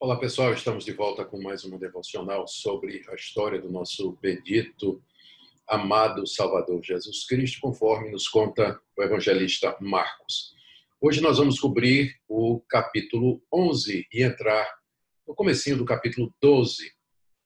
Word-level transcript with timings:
Olá 0.00 0.16
pessoal, 0.16 0.52
estamos 0.52 0.84
de 0.84 0.92
volta 0.92 1.24
com 1.24 1.42
mais 1.42 1.64
uma 1.64 1.76
devocional 1.76 2.46
sobre 2.46 3.04
a 3.08 3.16
história 3.16 3.60
do 3.60 3.68
nosso 3.68 4.16
bendito, 4.22 5.02
amado 5.66 6.24
Salvador 6.24 6.80
Jesus 6.84 7.26
Cristo, 7.26 7.58
conforme 7.60 8.12
nos 8.12 8.28
conta 8.28 8.80
o 8.96 9.02
evangelista 9.02 9.76
Marcos. 9.80 10.54
Hoje 11.00 11.20
nós 11.20 11.38
vamos 11.38 11.58
cobrir 11.58 12.14
o 12.28 12.60
capítulo 12.68 13.42
11 13.52 14.06
e 14.12 14.22
entrar 14.22 14.72
no 15.26 15.34
comecinho 15.34 15.76
do 15.76 15.84
capítulo 15.84 16.32
12, 16.40 16.92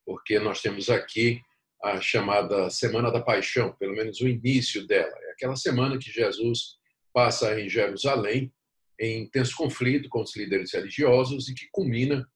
porque 0.04 0.38
nós 0.38 0.60
temos 0.60 0.90
aqui 0.90 1.40
a 1.82 2.02
chamada 2.02 2.68
Semana 2.68 3.10
da 3.10 3.22
Paixão, 3.22 3.74
pelo 3.78 3.94
menos 3.94 4.20
o 4.20 4.28
início 4.28 4.86
dela. 4.86 5.14
É 5.22 5.30
aquela 5.30 5.56
semana 5.56 5.98
que 5.98 6.10
Jesus 6.10 6.76
passa 7.14 7.58
em 7.58 7.66
Jerusalém, 7.66 8.52
em 9.00 9.22
intenso 9.22 9.56
conflito 9.56 10.10
com 10.10 10.20
os 10.20 10.36
líderes 10.36 10.74
religiosos 10.74 11.48
e 11.48 11.54
que 11.54 11.66
culmina 11.72 12.28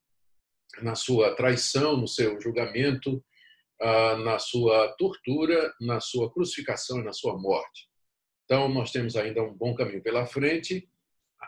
na 0.83 0.95
sua 0.95 1.35
traição, 1.35 1.97
no 1.97 2.09
seu 2.09 2.41
julgamento, 2.41 3.25
ah, 3.81 4.17
na 4.19 4.39
sua 4.39 4.89
tortura, 4.99 5.75
na 5.81 6.01
sua 6.01 6.33
crucificação 6.33 7.01
e 7.01 7.05
na 7.05 7.13
sua 7.13 7.39
morte. 7.39 7.89
Então, 8.45 8.69
nós 8.69 8.93
temos 8.93 9.17
ainda 9.17 9.43
um 9.43 9.53
bom 9.53 9.75
caminho 9.75 10.03
pela 10.03 10.27
frente. 10.27 10.89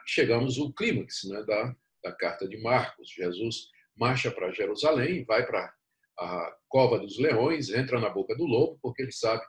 Chegamos 0.06 0.59
ao 0.59 0.73
clímax 0.73 1.24
né, 1.24 1.42
da, 1.45 1.76
da 2.02 2.12
carta 2.12 2.48
de 2.48 2.60
Marcos. 2.60 3.10
Jesus 3.10 3.68
marcha 3.96 4.30
para 4.30 4.52
Jerusalém, 4.52 5.24
vai 5.24 5.46
para 5.46 5.73
a 6.18 6.56
cova 6.68 6.98
dos 6.98 7.18
leões, 7.18 7.70
entra 7.70 8.00
na 8.00 8.10
boca 8.10 8.34
do 8.37 8.45
lobo, 8.45 8.78
porque 8.82 9.02
ele 9.02 9.12
sabe 9.12 9.42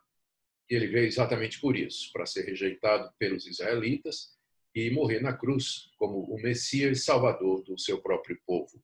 que 0.67 0.75
ele 0.75 0.87
veio 0.87 1.07
exatamente 1.07 1.59
por 1.59 1.75
isso 1.75 2.11
para 2.13 2.25
ser 2.25 2.45
rejeitado 2.45 3.11
pelos 3.17 3.47
israelitas 3.47 4.37
e 4.75 4.91
morrer 4.91 5.19
na 5.19 5.33
cruz 5.33 5.89
como 5.97 6.19
o 6.19 6.39
Messias 6.41 7.03
Salvador 7.03 7.63
do 7.63 7.77
seu 7.79 8.01
próprio 8.01 8.39
povo. 8.45 8.78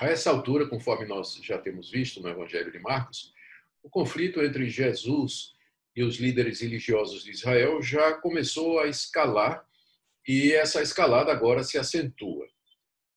A 0.00 0.06
essa 0.06 0.30
altura, 0.30 0.68
conforme 0.68 1.06
nós 1.06 1.34
já 1.42 1.56
temos 1.56 1.90
visto 1.90 2.20
no 2.20 2.28
Evangelho 2.28 2.72
de 2.72 2.80
Marcos, 2.80 3.32
o 3.82 3.88
conflito 3.88 4.42
entre 4.42 4.68
Jesus 4.68 5.54
e 5.94 6.02
os 6.02 6.16
líderes 6.16 6.60
religiosos 6.60 7.22
de 7.22 7.30
Israel 7.30 7.80
já 7.80 8.14
começou 8.14 8.80
a 8.80 8.88
escalar 8.88 9.64
e 10.26 10.52
essa 10.52 10.82
escalada 10.82 11.30
agora 11.30 11.62
se 11.62 11.78
acentua. 11.78 12.46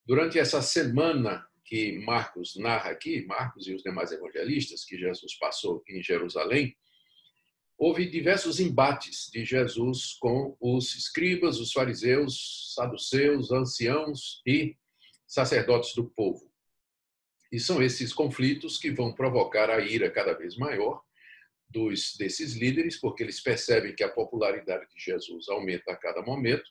Durante 0.05 0.37
essa 0.37 0.61
semana 0.61 1.47
que 1.65 1.97
Marcos 1.99 2.55
narra 2.57 2.91
aqui, 2.91 3.25
Marcos 3.25 3.67
e 3.67 3.73
os 3.73 3.81
demais 3.81 4.11
evangelistas, 4.11 4.85
que 4.85 4.97
Jesus 4.97 5.35
passou 5.37 5.83
em 5.89 6.01
Jerusalém, 6.03 6.77
houve 7.77 8.09
diversos 8.09 8.59
embates 8.59 9.29
de 9.31 9.43
Jesus 9.43 10.13
com 10.19 10.55
os 10.59 10.95
escribas, 10.95 11.59
os 11.59 11.71
fariseus, 11.71 12.73
saduceus, 12.75 13.51
anciãos 13.51 14.41
e 14.45 14.75
sacerdotes 15.25 15.95
do 15.95 16.05
povo. 16.05 16.46
E 17.51 17.59
são 17.59 17.81
esses 17.81 18.13
conflitos 18.13 18.77
que 18.77 18.91
vão 18.91 19.13
provocar 19.13 19.69
a 19.69 19.79
ira 19.79 20.09
cada 20.09 20.33
vez 20.33 20.57
maior 20.57 21.01
dos 21.69 22.15
desses 22.17 22.55
líderes, 22.55 22.99
porque 22.99 23.23
eles 23.23 23.41
percebem 23.41 23.93
que 23.95 24.03
a 24.03 24.09
popularidade 24.09 24.85
de 24.93 25.03
Jesus 25.03 25.49
aumenta 25.49 25.91
a 25.91 25.95
cada 25.95 26.21
momento. 26.21 26.69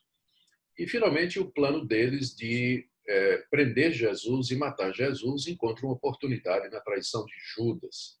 E, 0.77 0.87
finalmente, 0.87 1.39
o 1.39 1.51
plano 1.51 1.85
deles 1.85 2.35
de 2.35 2.87
é, 3.07 3.37
prender 3.49 3.91
Jesus 3.91 4.51
e 4.51 4.55
matar 4.55 4.93
Jesus 4.93 5.47
encontra 5.47 5.85
uma 5.85 5.95
oportunidade 5.95 6.69
na 6.69 6.79
traição 6.79 7.25
de 7.25 7.33
Judas. 7.55 8.19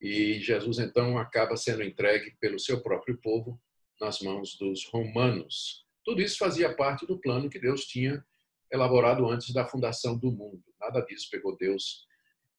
E 0.00 0.40
Jesus, 0.40 0.78
então, 0.78 1.18
acaba 1.18 1.56
sendo 1.56 1.82
entregue 1.82 2.36
pelo 2.40 2.58
seu 2.58 2.80
próprio 2.80 3.18
povo 3.18 3.60
nas 4.00 4.20
mãos 4.20 4.56
dos 4.56 4.84
romanos. 4.86 5.84
Tudo 6.04 6.22
isso 6.22 6.38
fazia 6.38 6.74
parte 6.74 7.06
do 7.06 7.18
plano 7.18 7.50
que 7.50 7.58
Deus 7.58 7.84
tinha 7.84 8.24
elaborado 8.70 9.28
antes 9.28 9.52
da 9.52 9.66
fundação 9.66 10.16
do 10.16 10.30
mundo. 10.30 10.62
Nada 10.80 11.00
disso 11.00 11.28
pegou 11.30 11.56
Deus 11.56 12.06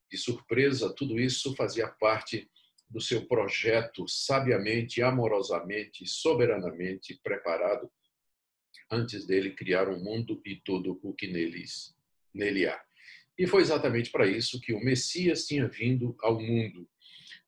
de 0.10 0.18
surpresa, 0.18 0.94
tudo 0.94 1.20
isso 1.20 1.56
fazia 1.56 1.88
parte 1.88 2.50
do 2.90 3.00
seu 3.00 3.26
projeto 3.28 4.08
sabiamente, 4.08 5.02
amorosamente, 5.02 6.06
soberanamente 6.08 7.20
preparado 7.24 7.92
antes 8.92 9.26
dele 9.26 9.52
criar 9.52 9.88
o 9.88 9.96
um 9.96 10.04
mundo 10.04 10.42
e 10.44 10.56
tudo 10.56 11.00
o 11.04 11.14
que 11.14 11.28
neles, 11.28 11.96
nele 12.34 12.68
há. 12.68 12.82
E 13.38 13.46
foi 13.46 13.62
exatamente 13.62 14.10
para 14.10 14.28
isso 14.28 14.60
que 14.60 14.74
o 14.74 14.84
Messias 14.84 15.46
tinha 15.46 15.68
vindo 15.68 16.16
ao 16.22 16.42
mundo, 16.42 16.90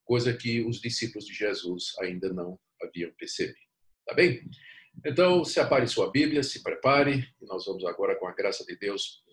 coisa 0.06 0.34
que 0.34 0.62
os 0.62 0.80
discípulos 0.80 1.26
de 1.26 1.34
Jesus 1.34 1.94
ainda 2.00 2.32
não 2.32 2.60
haviam 2.82 3.12
percebido. 3.14 3.58
Tá 4.06 4.14
bem? 4.14 4.48
Então, 5.06 5.44
se 5.44 5.60
apare 5.60 5.88
sua 5.88 6.12
Bíblia, 6.12 6.44
se 6.44 6.62
prepare, 6.62 7.28
e 7.42 7.46
nós 7.46 7.66
vamos 7.66 7.84
agora, 7.86 8.16
com 8.16 8.28
a 8.28 8.34
graça 8.34 8.66
de 8.66 8.76
Deus, 8.76 9.24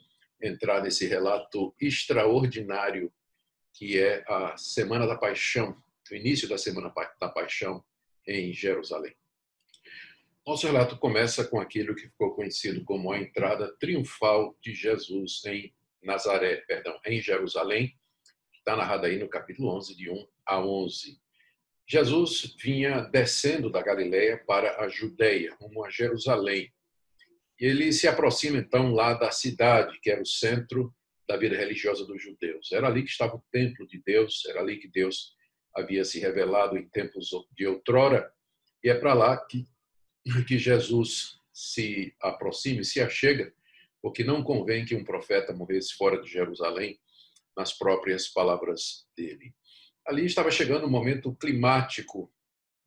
entrar 0.40 0.82
nesse 0.82 1.06
relato 1.06 1.74
extraordinário 1.80 3.12
que 3.72 3.98
é 3.98 4.24
a 4.26 4.56
Semana 4.56 5.06
da 5.06 5.16
Paixão, 5.16 5.80
o 6.10 6.14
início 6.14 6.48
da 6.48 6.58
Semana 6.58 6.92
da 7.20 7.28
Paixão 7.28 7.84
em 8.26 8.52
Jerusalém. 8.52 9.14
Nosso 10.44 10.66
relato 10.66 10.96
começa 10.96 11.44
com 11.44 11.60
aquilo 11.60 11.94
que 11.94 12.08
ficou 12.08 12.34
conhecido 12.34 12.82
como 12.84 13.12
a 13.12 13.18
entrada 13.18 13.76
triunfal 13.78 14.56
de 14.62 14.74
Jesus 14.74 15.44
em 15.44 15.72
Nazaré, 16.02 16.56
perdão, 16.66 16.98
em 17.04 17.20
Jerusalém, 17.20 17.88
que 18.52 18.58
está 18.58 18.74
narrado 18.74 19.06
aí 19.06 19.18
no 19.18 19.28
capítulo 19.28 19.68
11, 19.76 19.94
de 19.94 20.10
1 20.10 20.26
a 20.46 20.60
11. 20.60 21.20
Jesus 21.86 22.56
vinha 22.58 23.00
descendo 23.02 23.70
da 23.70 23.82
Galiléia 23.82 24.42
para 24.46 24.82
a 24.82 24.88
Judéia, 24.88 25.54
rumo 25.60 25.84
a 25.84 25.90
Jerusalém. 25.90 26.72
Ele 27.58 27.92
se 27.92 28.06
aproxima 28.06 28.58
então 28.58 28.92
lá 28.92 29.14
da 29.14 29.30
cidade, 29.30 29.98
que 30.00 30.10
era 30.10 30.22
o 30.22 30.26
centro 30.26 30.94
da 31.28 31.36
vida 31.36 31.56
religiosa 31.56 32.06
dos 32.06 32.22
judeus. 32.22 32.70
Era 32.72 32.86
ali 32.86 33.02
que 33.02 33.10
estava 33.10 33.36
o 33.36 33.44
templo 33.50 33.86
de 33.86 34.00
Deus, 34.04 34.44
era 34.46 34.60
ali 34.60 34.78
que 34.78 34.88
Deus 34.88 35.34
havia 35.74 36.04
se 36.04 36.18
revelado 36.18 36.76
em 36.76 36.88
tempos 36.88 37.30
de 37.52 37.66
outrora, 37.66 38.32
e 38.82 38.88
é 38.88 38.94
para 38.94 39.14
lá 39.14 39.36
que, 39.36 39.66
que 40.46 40.58
Jesus 40.58 41.38
se 41.52 42.14
aproxima 42.20 42.80
e 42.80 42.84
se 42.84 43.00
achega, 43.00 43.52
porque 44.00 44.22
não 44.22 44.42
convém 44.42 44.84
que 44.84 44.94
um 44.94 45.04
profeta 45.04 45.52
morresse 45.52 45.94
fora 45.94 46.20
de 46.22 46.30
Jerusalém, 46.30 46.98
nas 47.56 47.76
próprias 47.76 48.28
palavras 48.28 49.06
dele 49.16 49.52
ali 50.08 50.24
estava 50.24 50.50
chegando 50.50 50.86
um 50.86 50.90
momento 50.90 51.34
climático 51.34 52.32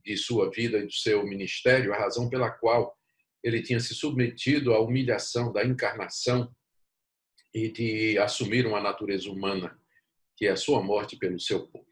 de 0.04 0.18
sua 0.18 0.50
vida 0.50 0.80
e 0.80 0.88
do 0.88 0.92
seu 0.92 1.24
ministério, 1.24 1.94
a 1.94 1.98
razão 1.98 2.28
pela 2.28 2.50
qual 2.50 2.98
ele 3.44 3.62
tinha 3.62 3.80
se 3.80 3.94
submetido 3.94 4.74
à 4.74 4.80
humilhação 4.80 5.52
da 5.52 5.66
encarnação 5.66 6.54
e 7.54 7.70
de 7.70 8.18
assumir 8.18 8.66
uma 8.66 8.80
natureza 8.80 9.30
humana, 9.30 9.78
que 10.38 10.48
é 10.48 10.52
a 10.52 10.56
sua 10.56 10.82
morte 10.82 11.18
pelo 11.18 11.40
seu 11.40 11.68
povo. 11.68 11.88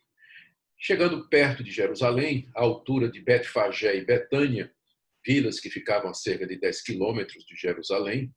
Chegando 0.77 1.27
perto 1.27 1.63
de 1.63 1.71
Jerusalém, 1.71 2.49
à 2.55 2.61
altura 2.61 3.09
de 3.09 3.19
Betfagé 3.19 3.97
e 3.97 4.05
Betânia, 4.05 4.73
vilas 5.25 5.59
que 5.59 5.69
ficavam 5.69 6.09
a 6.09 6.13
cerca 6.13 6.47
de 6.47 6.57
10 6.57 6.81
quilômetros 6.81 7.45
de 7.45 7.55
Jerusalém, 7.55 8.33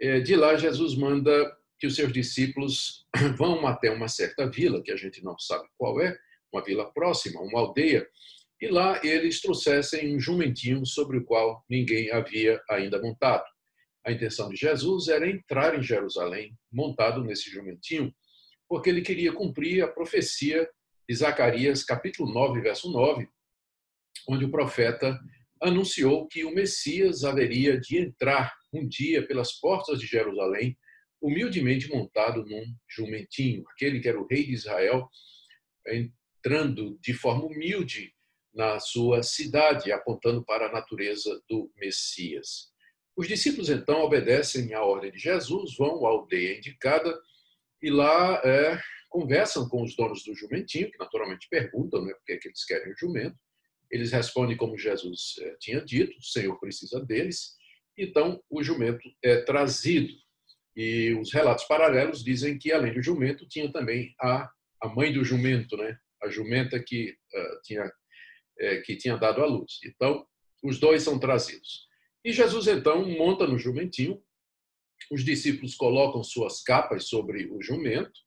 eh, 0.00 0.20
de 0.20 0.34
lá 0.34 0.56
Jesus 0.56 0.96
manda 0.96 1.54
que 1.78 1.86
os 1.86 1.94
seus 1.94 2.12
discípulos 2.12 3.06
vão 3.36 3.66
até 3.66 3.90
uma 3.90 4.08
certa 4.08 4.48
vila, 4.50 4.82
que 4.82 4.90
a 4.90 4.96
gente 4.96 5.22
não 5.22 5.38
sabe 5.38 5.68
qual 5.76 6.00
é, 6.00 6.18
uma 6.50 6.64
vila 6.64 6.90
próxima, 6.92 7.42
uma 7.42 7.60
aldeia, 7.60 8.08
e 8.64 8.68
lá 8.68 8.98
eles 9.04 9.42
trouxessem 9.42 10.16
um 10.16 10.18
jumentinho 10.18 10.86
sobre 10.86 11.18
o 11.18 11.24
qual 11.24 11.62
ninguém 11.68 12.10
havia 12.10 12.58
ainda 12.70 12.98
montado. 12.98 13.44
A 14.02 14.10
intenção 14.10 14.48
de 14.48 14.56
Jesus 14.56 15.08
era 15.08 15.28
entrar 15.28 15.78
em 15.78 15.82
Jerusalém 15.82 16.56
montado 16.72 17.22
nesse 17.22 17.50
jumentinho, 17.50 18.10
porque 18.66 18.88
ele 18.88 19.02
queria 19.02 19.34
cumprir 19.34 19.84
a 19.84 19.88
profecia 19.88 20.66
de 21.06 21.14
Zacarias, 21.14 21.84
capítulo 21.84 22.32
9, 22.32 22.62
verso 22.62 22.90
9, 22.90 23.28
onde 24.30 24.46
o 24.46 24.50
profeta 24.50 25.20
anunciou 25.60 26.26
que 26.26 26.42
o 26.42 26.54
Messias 26.54 27.22
haveria 27.22 27.78
de 27.78 27.98
entrar 27.98 28.50
um 28.72 28.88
dia 28.88 29.26
pelas 29.26 29.52
portas 29.52 30.00
de 30.00 30.06
Jerusalém, 30.06 30.74
humildemente 31.20 31.90
montado 31.90 32.42
num 32.46 32.64
jumentinho. 32.88 33.62
Aquele 33.72 34.00
que 34.00 34.08
era 34.08 34.18
o 34.18 34.26
rei 34.26 34.46
de 34.46 34.54
Israel 34.54 35.06
entrando 35.86 36.98
de 37.02 37.12
forma 37.12 37.44
humilde 37.44 38.13
na 38.54 38.78
sua 38.78 39.22
cidade, 39.22 39.90
apontando 39.90 40.44
para 40.44 40.66
a 40.66 40.72
natureza 40.72 41.42
do 41.48 41.70
Messias. 41.76 42.72
Os 43.16 43.28
discípulos 43.28 43.68
então 43.68 44.02
obedecem 44.02 44.74
à 44.74 44.82
ordem 44.82 45.10
de 45.10 45.18
Jesus, 45.18 45.76
vão 45.76 46.06
à 46.06 46.10
aldeia 46.10 46.56
indicada 46.56 47.16
e 47.82 47.90
lá 47.90 48.40
é, 48.44 48.80
conversam 49.10 49.68
com 49.68 49.82
os 49.82 49.94
donos 49.94 50.24
do 50.24 50.34
jumentinho, 50.34 50.90
que 50.90 50.98
naturalmente 50.98 51.48
perguntam 51.48 52.04
né, 52.04 52.12
por 52.12 52.32
é 52.32 52.36
que 52.36 52.48
eles 52.48 52.64
querem 52.64 52.92
o 52.92 52.96
jumento. 52.96 53.36
Eles 53.90 54.10
respondem 54.10 54.56
como 54.56 54.78
Jesus 54.78 55.34
é, 55.40 55.56
tinha 55.60 55.80
dito: 55.80 56.18
o 56.18 56.22
Senhor 56.22 56.58
precisa 56.58 57.04
deles. 57.04 57.56
Então 57.96 58.42
o 58.50 58.62
jumento 58.62 59.08
é 59.22 59.42
trazido. 59.42 60.12
E 60.76 61.14
os 61.14 61.32
relatos 61.32 61.64
paralelos 61.66 62.24
dizem 62.24 62.58
que, 62.58 62.72
além 62.72 62.92
do 62.92 63.02
jumento, 63.02 63.46
tinha 63.46 63.70
também 63.70 64.12
a, 64.20 64.50
a 64.82 64.88
mãe 64.88 65.12
do 65.12 65.24
jumento, 65.24 65.76
né? 65.76 65.96
a 66.20 66.28
jumenta 66.28 66.82
que, 66.82 67.10
uh, 67.10 67.62
tinha, 67.62 67.84
que 68.84 68.96
tinha 68.96 69.16
dado 69.16 69.42
à 69.42 69.46
luz. 69.46 69.80
Então, 69.84 70.26
os 70.62 70.78
dois 70.78 71.02
são 71.02 71.18
trazidos. 71.18 71.86
E 72.24 72.32
Jesus, 72.32 72.66
então, 72.66 73.06
monta 73.08 73.46
no 73.46 73.58
jumentinho 73.58 74.22
os 75.10 75.24
discípulos 75.24 75.74
colocam 75.74 76.22
suas 76.22 76.62
capas 76.62 77.08
sobre 77.08 77.46
o 77.46 77.60
jumento 77.62 78.20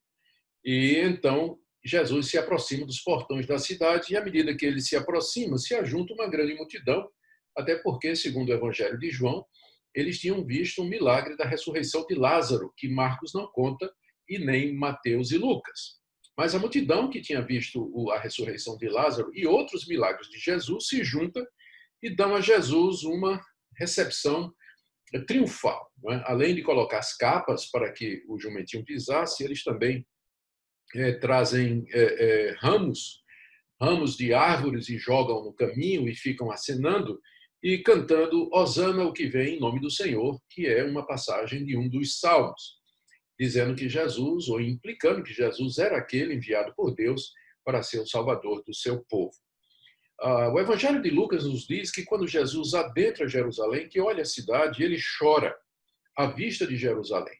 e 0.64 0.96
então 0.98 1.58
Jesus 1.84 2.28
se 2.28 2.38
aproxima 2.38 2.86
dos 2.86 3.00
portões 3.00 3.46
da 3.46 3.58
cidade 3.58 4.12
e 4.12 4.16
à 4.16 4.24
medida 4.24 4.56
que 4.56 4.66
ele 4.66 4.80
se 4.80 4.96
aproxima, 4.96 5.58
se 5.58 5.74
ajunta 5.74 6.12
uma 6.12 6.28
grande 6.28 6.54
multidão, 6.54 7.08
até 7.56 7.76
porque, 7.76 8.14
segundo 8.14 8.50
o 8.50 8.52
Evangelho 8.52 8.98
de 8.98 9.10
João, 9.10 9.44
eles 9.94 10.18
tinham 10.18 10.44
visto 10.44 10.82
um 10.82 10.88
milagre 10.88 11.36
da 11.36 11.44
ressurreição 11.44 12.04
de 12.06 12.14
Lázaro, 12.14 12.72
que 12.76 12.88
Marcos 12.88 13.32
não 13.32 13.46
conta 13.46 13.90
e 14.28 14.38
nem 14.38 14.74
Mateus 14.74 15.30
e 15.30 15.38
Lucas. 15.38 15.98
Mas 16.38 16.54
a 16.54 16.58
multidão 16.60 17.10
que 17.10 17.20
tinha 17.20 17.42
visto 17.42 18.08
a 18.12 18.20
ressurreição 18.20 18.78
de 18.78 18.88
Lázaro 18.88 19.32
e 19.34 19.44
outros 19.44 19.88
milagres 19.88 20.28
de 20.28 20.38
Jesus 20.38 20.86
se 20.86 21.02
junta 21.02 21.44
e 22.00 22.14
dão 22.14 22.36
a 22.36 22.40
Jesus 22.40 23.02
uma 23.02 23.42
recepção 23.76 24.54
triunfal. 25.26 25.90
É? 26.10 26.22
Além 26.26 26.54
de 26.54 26.62
colocar 26.62 26.98
as 26.98 27.16
capas 27.16 27.68
para 27.68 27.92
que 27.92 28.22
o 28.28 28.38
jumentinho 28.38 28.84
pisasse, 28.84 29.42
eles 29.42 29.64
também 29.64 30.06
é, 30.94 31.14
trazem 31.14 31.84
é, 31.92 32.02
é, 32.02 32.56
ramos, 32.60 33.20
ramos 33.80 34.16
de 34.16 34.32
árvores 34.32 34.88
e 34.88 34.96
jogam 34.96 35.42
no 35.42 35.52
caminho 35.52 36.08
e 36.08 36.14
ficam 36.14 36.52
acenando 36.52 37.20
e 37.60 37.78
cantando 37.78 38.48
Osana 38.52 39.02
o 39.02 39.12
que 39.12 39.26
vem 39.26 39.56
em 39.56 39.60
nome 39.60 39.80
do 39.80 39.90
Senhor, 39.90 40.40
que 40.48 40.68
é 40.68 40.84
uma 40.84 41.04
passagem 41.04 41.64
de 41.64 41.76
um 41.76 41.88
dos 41.88 42.20
salmos, 42.20 42.77
dizendo 43.38 43.74
que 43.74 43.88
Jesus, 43.88 44.48
ou 44.48 44.60
implicando 44.60 45.22
que 45.22 45.32
Jesus 45.32 45.78
era 45.78 45.96
aquele 45.96 46.34
enviado 46.34 46.74
por 46.74 46.94
Deus 46.94 47.32
para 47.64 47.82
ser 47.82 48.00
o 48.00 48.06
salvador 48.06 48.62
do 48.64 48.74
seu 48.74 49.04
povo. 49.04 49.34
Ah, 50.20 50.52
o 50.52 50.58
Evangelho 50.58 51.00
de 51.00 51.10
Lucas 51.10 51.44
nos 51.44 51.66
diz 51.66 51.90
que 51.90 52.04
quando 52.04 52.26
Jesus 52.26 52.74
adentra 52.74 53.28
Jerusalém, 53.28 53.88
que 53.88 54.00
olha 54.00 54.22
a 54.22 54.26
cidade, 54.26 54.82
ele 54.82 54.98
chora 55.18 55.56
à 56.16 56.26
vista 56.26 56.66
de 56.66 56.76
Jerusalém, 56.76 57.38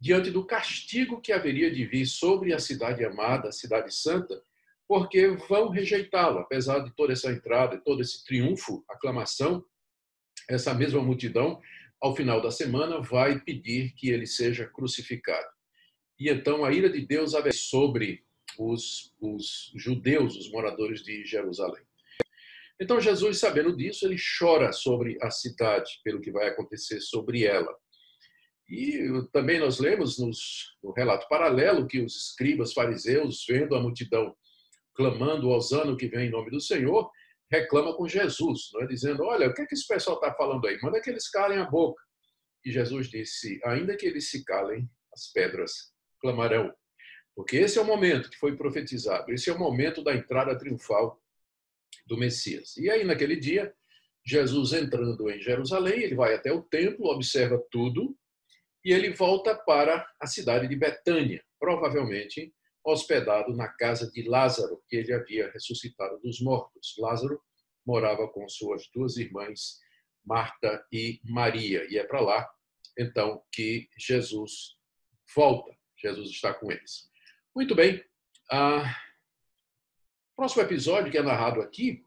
diante 0.00 0.30
do 0.30 0.46
castigo 0.46 1.20
que 1.20 1.32
haveria 1.32 1.72
de 1.72 1.84
vir 1.84 2.06
sobre 2.06 2.52
a 2.52 2.58
cidade 2.60 3.04
amada, 3.04 3.48
a 3.48 3.52
cidade 3.52 3.92
santa, 3.92 4.40
porque 4.86 5.28
vão 5.48 5.70
rejeitá-lo, 5.70 6.38
apesar 6.38 6.80
de 6.80 6.94
toda 6.94 7.12
essa 7.12 7.32
entrada, 7.32 7.80
todo 7.84 8.00
esse 8.00 8.24
triunfo, 8.24 8.84
aclamação, 8.88 9.64
essa 10.48 10.74
mesma 10.74 11.02
multidão, 11.02 11.60
ao 12.00 12.14
final 12.14 12.40
da 12.40 12.50
semana, 12.50 13.00
vai 13.00 13.40
pedir 13.40 13.94
que 13.94 14.10
ele 14.10 14.26
seja 14.26 14.66
crucificado. 14.66 15.48
E 16.18 16.30
então 16.30 16.64
a 16.64 16.72
ira 16.72 16.88
de 16.88 17.04
Deus 17.06 17.34
sobre 17.52 18.24
os, 18.58 19.12
os 19.20 19.72
judeus, 19.74 20.36
os 20.36 20.50
moradores 20.50 21.02
de 21.02 21.24
Jerusalém. 21.24 21.82
Então 22.80 23.00
Jesus, 23.00 23.38
sabendo 23.38 23.76
disso, 23.76 24.06
ele 24.06 24.16
chora 24.38 24.72
sobre 24.72 25.16
a 25.22 25.30
cidade, 25.30 26.00
pelo 26.02 26.20
que 26.20 26.30
vai 26.30 26.48
acontecer 26.48 27.00
sobre 27.00 27.44
ela. 27.44 27.74
E 28.68 28.98
também 29.32 29.58
nós 29.58 29.78
lemos 29.78 30.18
nos, 30.18 30.76
no 30.82 30.92
relato 30.92 31.28
paralelo 31.28 31.86
que 31.86 32.00
os 32.00 32.30
escribas 32.30 32.72
fariseus, 32.72 33.44
vendo 33.48 33.74
a 33.74 33.80
multidão 33.80 34.34
clamando 34.94 35.50
Osano 35.50 35.96
que 35.96 36.08
vem 36.08 36.28
em 36.28 36.30
nome 36.30 36.50
do 36.50 36.60
Senhor, 36.60 37.10
reclama 37.54 37.94
com 37.96 38.08
Jesus, 38.08 38.70
não 38.72 38.82
é? 38.82 38.86
dizendo: 38.86 39.24
Olha, 39.24 39.48
o 39.48 39.54
que, 39.54 39.62
é 39.62 39.66
que 39.66 39.74
esse 39.74 39.86
pessoal 39.86 40.16
está 40.16 40.32
falando 40.34 40.66
aí? 40.66 40.78
Manda 40.82 41.00
que 41.00 41.10
eles 41.10 41.28
calem 41.28 41.58
a 41.58 41.64
boca. 41.64 42.02
E 42.64 42.72
Jesus 42.72 43.08
disse: 43.08 43.60
Ainda 43.64 43.96
que 43.96 44.06
eles 44.06 44.30
se 44.30 44.44
calem, 44.44 44.88
as 45.12 45.30
pedras 45.32 45.92
clamarão. 46.20 46.72
Porque 47.34 47.56
esse 47.56 47.78
é 47.78 47.82
o 47.82 47.84
momento 47.84 48.30
que 48.30 48.38
foi 48.38 48.56
profetizado, 48.56 49.32
esse 49.32 49.50
é 49.50 49.52
o 49.52 49.58
momento 49.58 50.02
da 50.02 50.14
entrada 50.14 50.56
triunfal 50.56 51.20
do 52.06 52.16
Messias. 52.16 52.76
E 52.76 52.88
aí, 52.88 53.04
naquele 53.04 53.36
dia, 53.36 53.74
Jesus 54.24 54.72
entrando 54.72 55.30
em 55.30 55.40
Jerusalém, 55.40 56.02
ele 56.02 56.14
vai 56.14 56.34
até 56.34 56.52
o 56.52 56.62
templo, 56.62 57.06
observa 57.06 57.62
tudo, 57.70 58.16
e 58.84 58.92
ele 58.92 59.10
volta 59.10 59.54
para 59.54 60.06
a 60.20 60.26
cidade 60.26 60.68
de 60.68 60.76
Betânia, 60.76 61.42
provavelmente 61.58 62.52
hospedado 62.84 63.54
na 63.54 63.68
casa 63.68 64.10
de 64.10 64.28
Lázaro, 64.28 64.82
que 64.88 64.96
ele 64.96 65.12
havia 65.12 65.50
ressuscitado 65.50 66.18
dos 66.20 66.40
mortos. 66.40 66.94
Lázaro 66.98 67.40
morava 67.86 68.28
com 68.28 68.48
suas 68.48 68.88
duas 68.94 69.16
irmãs, 69.16 69.80
Marta 70.24 70.86
e 70.92 71.20
Maria, 71.24 71.86
e 71.90 71.98
é 71.98 72.04
para 72.04 72.20
lá, 72.20 72.48
então, 72.98 73.42
que 73.50 73.88
Jesus 73.98 74.76
volta. 75.34 75.74
Jesus 75.96 76.30
está 76.30 76.52
com 76.52 76.70
eles. 76.70 77.10
Muito 77.54 77.74
bem. 77.74 78.04
Ah, 78.50 78.94
próximo 80.36 80.62
episódio 80.62 81.10
que 81.10 81.18
é 81.18 81.22
narrado 81.22 81.60
aqui 81.60 82.04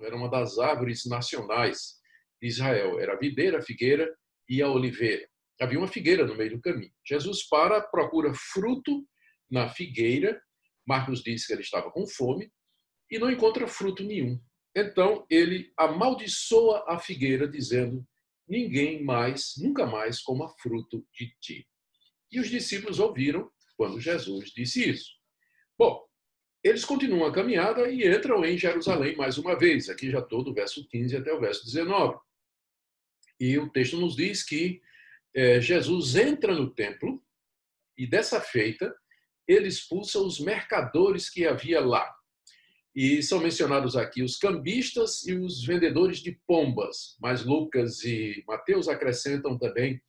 era 0.00 0.16
uma 0.16 0.30
das 0.30 0.58
árvores 0.58 1.04
nacionais 1.06 2.00
de 2.40 2.48
Israel. 2.48 2.98
Era 3.00 3.14
a 3.14 3.18
videira, 3.18 3.58
a 3.58 3.62
figueira 3.62 4.14
e 4.48 4.62
a 4.62 4.68
oliveira. 4.68 5.28
Havia 5.60 5.78
uma 5.78 5.88
figueira 5.88 6.24
no 6.24 6.34
meio 6.34 6.56
do 6.56 6.60
caminho. 6.60 6.92
Jesus 7.04 7.46
para, 7.46 7.82
procura 7.82 8.32
fruto 8.34 9.06
na 9.50 9.68
figueira. 9.68 10.40
Marcos 10.86 11.22
diz 11.22 11.46
que 11.46 11.52
ele 11.52 11.62
estava 11.62 11.90
com 11.90 12.06
fome 12.06 12.50
e 13.10 13.18
não 13.18 13.30
encontra 13.30 13.66
fruto 13.66 14.04
nenhum. 14.04 14.40
Então 14.74 15.26
ele 15.28 15.72
amaldiçoa 15.76 16.84
a 16.88 16.98
figueira, 16.98 17.48
dizendo: 17.48 18.06
Ninguém 18.48 19.02
mais, 19.02 19.54
nunca 19.58 19.86
mais 19.86 20.20
coma 20.20 20.48
fruto 20.60 21.06
de 21.12 21.34
ti. 21.40 21.66
E 22.30 22.38
os 22.38 22.48
discípulos 22.48 22.98
ouviram 22.98 23.50
quando 23.76 24.00
Jesus 24.00 24.50
disse 24.50 24.88
isso. 24.88 25.10
Bom, 25.76 26.04
eles 26.62 26.84
continuam 26.84 27.26
a 27.26 27.32
caminhada 27.32 27.90
e 27.90 28.06
entram 28.06 28.44
em 28.44 28.56
Jerusalém 28.56 29.16
mais 29.16 29.38
uma 29.38 29.58
vez. 29.58 29.88
Aqui 29.88 30.10
já 30.10 30.20
todo 30.20 30.50
o 30.50 30.54
verso 30.54 30.86
15 30.88 31.16
até 31.16 31.32
o 31.32 31.40
verso 31.40 31.64
19. 31.64 32.18
E 33.40 33.58
o 33.58 33.70
texto 33.70 33.96
nos 33.96 34.14
diz 34.14 34.44
que 34.44 34.80
é, 35.34 35.60
Jesus 35.60 36.16
entra 36.16 36.54
no 36.54 36.70
templo 36.70 37.24
e 37.96 38.06
dessa 38.06 38.40
feita 38.40 38.94
ele 39.50 39.68
expulsa 39.68 40.20
os 40.20 40.38
mercadores 40.38 41.28
que 41.28 41.46
havia 41.46 41.80
lá. 41.80 42.08
E 42.94 43.22
são 43.22 43.40
mencionados 43.40 43.96
aqui 43.96 44.22
os 44.22 44.36
cambistas 44.36 45.26
e 45.26 45.34
os 45.34 45.64
vendedores 45.64 46.18
de 46.18 46.38
pombas, 46.46 47.16
mas 47.20 47.44
Lucas 47.44 48.04
e 48.04 48.44
Mateus 48.46 48.88
acrescentam 48.88 49.58
também 49.58 50.00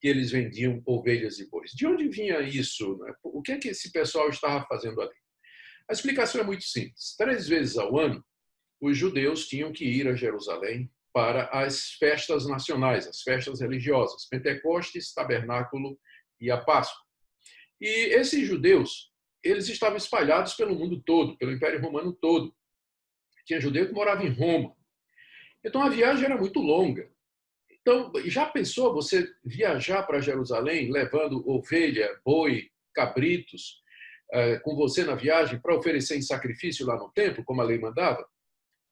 que 0.00 0.08
eles 0.08 0.30
vendiam 0.30 0.82
ovelhas 0.86 1.38
e 1.38 1.48
bois. 1.48 1.72
De 1.72 1.86
onde 1.86 2.08
vinha 2.08 2.40
isso? 2.40 2.96
Né? 2.98 3.12
O 3.22 3.42
que 3.42 3.52
é 3.52 3.58
que 3.58 3.68
esse 3.68 3.90
pessoal 3.90 4.28
estava 4.28 4.64
fazendo 4.66 5.00
ali? 5.00 5.14
A 5.88 5.92
explicação 5.92 6.40
é 6.40 6.44
muito 6.44 6.64
simples. 6.64 7.14
Três 7.16 7.48
vezes 7.48 7.78
ao 7.78 7.98
ano, 7.98 8.24
os 8.80 8.96
judeus 8.96 9.46
tinham 9.46 9.72
que 9.72 9.84
ir 9.84 10.06
a 10.08 10.14
Jerusalém 10.14 10.90
para 11.12 11.44
as 11.46 11.92
festas 11.92 12.46
nacionais, 12.46 13.06
as 13.06 13.22
festas 13.22 13.60
religiosas, 13.60 14.26
Pentecostes, 14.28 15.14
Tabernáculo 15.14 15.98
e 16.38 16.50
a 16.50 16.58
Páscoa. 16.58 17.05
E 17.80 18.14
esses 18.14 18.46
judeus, 18.46 19.10
eles 19.42 19.68
estavam 19.68 19.96
espalhados 19.96 20.54
pelo 20.54 20.74
mundo 20.74 21.02
todo, 21.04 21.36
pelo 21.36 21.52
Império 21.52 21.80
Romano 21.80 22.12
todo. 22.12 22.54
Tinha 23.44 23.60
judeu 23.60 23.86
que 23.86 23.92
morava 23.94 24.24
em 24.24 24.32
Roma. 24.32 24.74
Então 25.64 25.82
a 25.82 25.88
viagem 25.88 26.24
era 26.24 26.36
muito 26.36 26.60
longa. 26.60 27.10
Então, 27.80 28.12
já 28.24 28.46
pensou 28.46 28.92
você 28.92 29.32
viajar 29.44 30.02
para 30.02 30.20
Jerusalém 30.20 30.90
levando 30.90 31.48
ovelha, 31.48 32.20
boi, 32.24 32.68
cabritos 32.92 33.80
eh, 34.32 34.58
com 34.58 34.74
você 34.74 35.04
na 35.04 35.14
viagem 35.14 35.60
para 35.60 35.76
oferecer 35.76 36.16
em 36.16 36.22
sacrifício 36.22 36.84
lá 36.84 36.96
no 36.96 37.12
templo, 37.12 37.44
como 37.44 37.60
a 37.60 37.64
lei 37.64 37.78
mandava? 37.78 38.26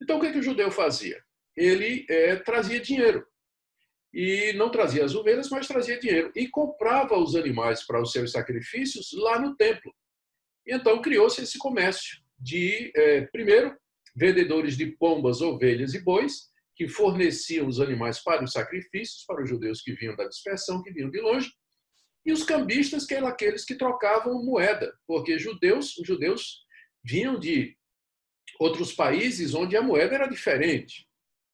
Então, 0.00 0.19
o 0.19 0.21
que, 0.21 0.31
que 0.31 0.38
o 0.38 0.43
judeu 0.43 0.71
fazia? 0.71 1.21
Ele 1.57 2.07
é, 2.09 2.37
trazia 2.37 2.79
dinheiro 2.79 3.26
e 4.14 4.52
não 4.52 4.71
trazia 4.71 5.04
as 5.04 5.12
ovelhas, 5.16 5.50
mas 5.50 5.66
trazia 5.66 5.99
dinheiro 5.99 6.30
e 6.37 6.47
comprava 6.47 7.18
os 7.18 7.35
animais 7.35 7.85
para 7.85 8.00
os 8.00 8.12
seus 8.12 8.30
sacrifícios 8.30 9.12
lá 9.12 9.40
no 9.40 9.56
templo. 9.56 9.92
Então 10.64 11.02
criou-se 11.02 11.42
esse 11.42 11.59
comércio 11.59 12.23
de, 12.38 12.92
é, 12.94 13.23
primeiro, 13.23 13.76
vendedores 14.14 14.76
de 14.76 14.87
pombas, 14.87 15.40
ovelhas 15.40 15.94
e 15.94 16.00
bois, 16.00 16.49
que 16.76 16.88
forneciam 16.88 17.66
os 17.66 17.80
animais 17.80 18.23
para 18.23 18.44
os 18.44 18.52
sacrifícios, 18.52 19.25
para 19.26 19.42
os 19.42 19.49
judeus 19.49 19.83
que 19.83 19.92
vinham 19.94 20.14
da 20.14 20.28
dispersão, 20.28 20.80
que 20.80 20.92
vinham 20.92 21.11
de 21.11 21.21
longe, 21.21 21.52
e 22.25 22.33
os 22.33 22.44
cambistas, 22.44 23.04
que 23.04 23.14
eram 23.14 23.26
aqueles 23.26 23.64
que 23.64 23.75
trocavam 23.75 24.44
moeda, 24.44 24.97
porque 25.06 25.38
judeus, 25.38 25.97
os 25.99 26.06
judeus 26.06 26.64
vinham 27.04 27.38
de 27.38 27.76
outros 28.59 28.92
países 28.92 29.54
onde 29.54 29.76
a 29.76 29.83
moeda 29.83 30.14
era 30.14 30.26
diferente. 30.26 31.06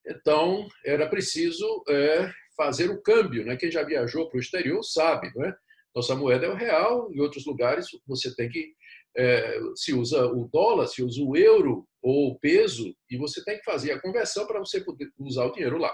Então, 0.05 0.67
era 0.85 1.09
preciso 1.09 1.83
é, 1.89 2.31
fazer 2.61 2.91
o 2.91 3.01
câmbio. 3.01 3.43
Né? 3.43 3.57
Quem 3.57 3.71
já 3.71 3.83
viajou 3.83 4.29
para 4.29 4.37
o 4.37 4.41
exterior 4.41 4.83
sabe, 4.83 5.31
não 5.35 5.45
é? 5.45 5.55
Nossa 5.95 6.15
moeda 6.15 6.45
é 6.45 6.49
o 6.49 6.55
real, 6.55 7.11
em 7.11 7.19
outros 7.19 7.45
lugares 7.45 7.87
você 8.07 8.33
tem 8.35 8.49
que. 8.49 8.73
É, 9.17 9.59
se 9.75 9.93
usa 9.93 10.25
o 10.25 10.47
dólar, 10.47 10.87
se 10.87 11.03
usa 11.03 11.21
o 11.21 11.35
euro 11.35 11.85
ou 12.01 12.29
o 12.29 12.39
peso, 12.39 12.95
e 13.09 13.17
você 13.17 13.43
tem 13.43 13.57
que 13.57 13.63
fazer 13.65 13.91
a 13.91 13.99
conversão 13.99 14.47
para 14.47 14.59
você 14.59 14.79
poder 14.79 15.09
usar 15.19 15.45
o 15.45 15.51
dinheiro 15.51 15.77
lá. 15.77 15.93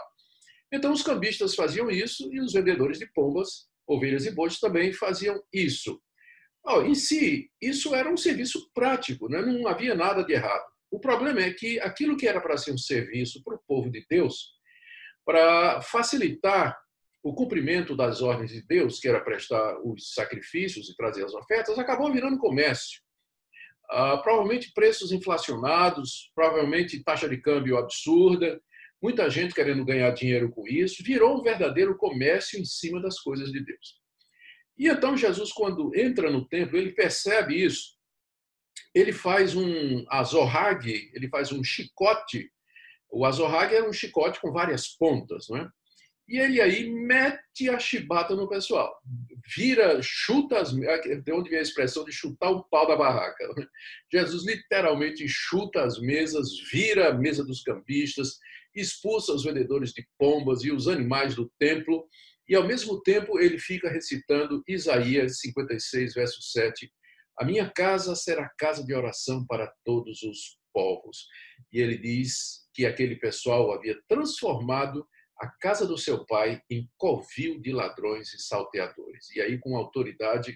Então, 0.71 0.91
os 0.91 1.01
cambistas 1.01 1.55
faziam 1.55 1.89
isso 1.89 2.31
e 2.31 2.39
os 2.39 2.53
vendedores 2.53 2.99
de 2.99 3.11
pombas, 3.13 3.67
ovelhas 3.87 4.25
e 4.27 4.31
bois 4.31 4.59
também 4.59 4.93
faziam 4.93 5.41
isso. 5.51 5.99
Oh, 6.63 6.81
em 6.81 6.93
si, 6.93 7.49
isso 7.59 7.95
era 7.95 8.11
um 8.11 8.17
serviço 8.17 8.69
prático, 8.73 9.27
né? 9.29 9.41
não 9.41 9.67
havia 9.67 9.95
nada 9.95 10.23
de 10.23 10.33
errado. 10.33 10.65
O 10.91 10.99
problema 10.99 11.41
é 11.41 11.51
que 11.53 11.79
aquilo 11.79 12.17
que 12.17 12.27
era 12.27 12.39
para 12.39 12.57
ser 12.57 12.71
um 12.71 12.77
serviço 12.77 13.41
para 13.43 13.55
o 13.55 13.61
povo 13.67 13.89
de 13.89 14.05
Deus, 14.09 14.56
para 15.27 15.81
facilitar 15.81 16.79
o 17.21 17.33
cumprimento 17.33 17.97
das 17.97 18.21
ordens 18.21 18.49
de 18.49 18.65
Deus, 18.65 18.97
que 18.97 19.09
era 19.09 19.19
prestar 19.19 19.77
os 19.83 20.13
sacrifícios 20.13 20.89
e 20.89 20.95
trazer 20.95 21.25
as 21.25 21.33
ofertas, 21.33 21.77
acabou 21.77 22.13
virando 22.13 22.37
comércio. 22.37 23.01
Ah, 23.89 24.17
provavelmente 24.19 24.71
preços 24.73 25.11
inflacionados, 25.11 26.31
provavelmente 26.33 27.03
taxa 27.03 27.27
de 27.27 27.35
câmbio 27.41 27.77
absurda, 27.77 28.61
muita 29.01 29.29
gente 29.29 29.53
querendo 29.53 29.83
ganhar 29.83 30.11
dinheiro 30.11 30.49
com 30.49 30.65
isso, 30.65 31.03
virou 31.03 31.37
um 31.37 31.43
verdadeiro 31.43 31.97
comércio 31.97 32.57
em 32.57 32.63
cima 32.63 33.01
das 33.01 33.19
coisas 33.19 33.51
de 33.51 33.61
Deus. 33.61 33.99
E 34.77 34.87
então 34.87 35.17
Jesus, 35.17 35.51
quando 35.51 35.93
entra 35.93 36.31
no 36.31 36.47
templo, 36.47 36.77
ele 36.77 36.93
percebe 36.93 37.61
isso. 37.61 37.97
Ele 38.95 39.11
faz 39.11 39.55
um 39.55 40.05
azorrague, 40.09 41.11
ele 41.13 41.27
faz 41.27 41.51
um 41.51 41.61
chicote. 41.61 42.49
O 43.11 43.25
azorrague 43.25 43.75
era 43.75 43.89
um 43.89 43.93
chicote 43.93 44.39
com 44.39 44.51
várias 44.51 44.89
pontas, 44.89 45.47
não 45.49 45.57
é? 45.57 45.69
E 46.29 46.37
ele 46.39 46.59
aí 46.59 46.91
mete 46.91 47.69
a 47.69 47.79
chibata 47.79 48.35
no 48.35 48.49
pessoal. 48.49 48.93
Vira, 49.55 50.01
chuta 50.01 50.59
as. 50.59 50.73
De 50.73 51.31
onde 51.31 51.49
vem 51.49 51.59
a 51.59 51.61
expressão 51.61 52.03
de 52.03 52.11
chutar 52.11 52.51
o 52.51 52.65
pau 52.65 52.85
da 52.85 52.97
barraca. 52.97 53.47
Né? 53.55 53.65
Jesus 54.11 54.45
literalmente 54.45 55.25
chuta 55.25 55.83
as 55.83 55.99
mesas, 56.01 56.49
vira 56.69 57.09
a 57.09 57.13
mesa 57.13 57.45
dos 57.45 57.63
cambistas, 57.63 58.37
expulsa 58.75 59.31
os 59.31 59.45
vendedores 59.45 59.93
de 59.93 60.05
pombas 60.19 60.65
e 60.65 60.71
os 60.71 60.89
animais 60.89 61.33
do 61.33 61.49
templo, 61.57 62.05
e 62.49 62.55
ao 62.55 62.67
mesmo 62.67 63.01
tempo 63.01 63.39
ele 63.39 63.57
fica 63.57 63.89
recitando 63.89 64.61
Isaías 64.67 65.39
56, 65.39 66.13
verso 66.13 66.41
7. 66.41 66.91
A 67.39 67.45
minha 67.45 67.69
casa 67.69 68.15
será 68.15 68.49
casa 68.57 68.83
de 68.83 68.93
oração 68.93 69.45
para 69.45 69.71
todos 69.85 70.23
os 70.23 70.57
povos. 70.73 71.25
E 71.71 71.79
ele 71.79 71.97
diz 71.97 72.66
que 72.77 72.85
aquele 72.85 73.15
pessoal 73.15 73.73
havia 73.73 73.99
transformado 74.07 75.03
a 75.41 75.47
casa 75.59 75.87
do 75.87 75.97
seu 75.97 76.23
pai 76.27 76.61
em 76.69 76.87
covil 76.95 77.59
de 77.59 77.71
ladrões 77.71 78.31
e 78.35 78.39
salteadores. 78.39 79.31
E 79.35 79.41
aí, 79.41 79.57
com 79.57 79.75
autoridade 79.75 80.55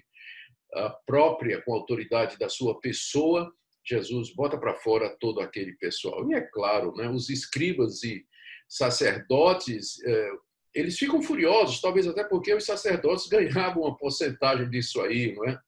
ah, 0.75 0.95
própria, 1.03 1.63
com 1.63 1.73
autoridade 1.73 2.37
da 2.37 2.47
sua 2.47 2.79
pessoa, 2.79 3.51
Jesus 3.83 4.35
bota 4.35 4.55
para 4.55 4.75
fora 4.75 5.17
todo 5.19 5.41
aquele 5.41 5.73
pessoal. 5.77 6.29
E 6.29 6.35
é 6.35 6.41
claro, 6.41 6.93
né, 6.95 7.09
os 7.09 7.27
escribas 7.27 8.03
e 8.03 8.23
sacerdotes, 8.69 9.99
eh, 10.05 10.31
eles 10.75 10.99
ficam 10.99 11.23
furiosos, 11.23 11.81
talvez 11.81 12.07
até 12.07 12.23
porque 12.23 12.53
os 12.53 12.63
sacerdotes 12.63 13.25
ganhavam 13.27 13.81
uma 13.81 13.97
porcentagem 13.97 14.69
disso 14.69 15.01
aí, 15.01 15.33
não 15.33 15.45
é? 15.45 15.59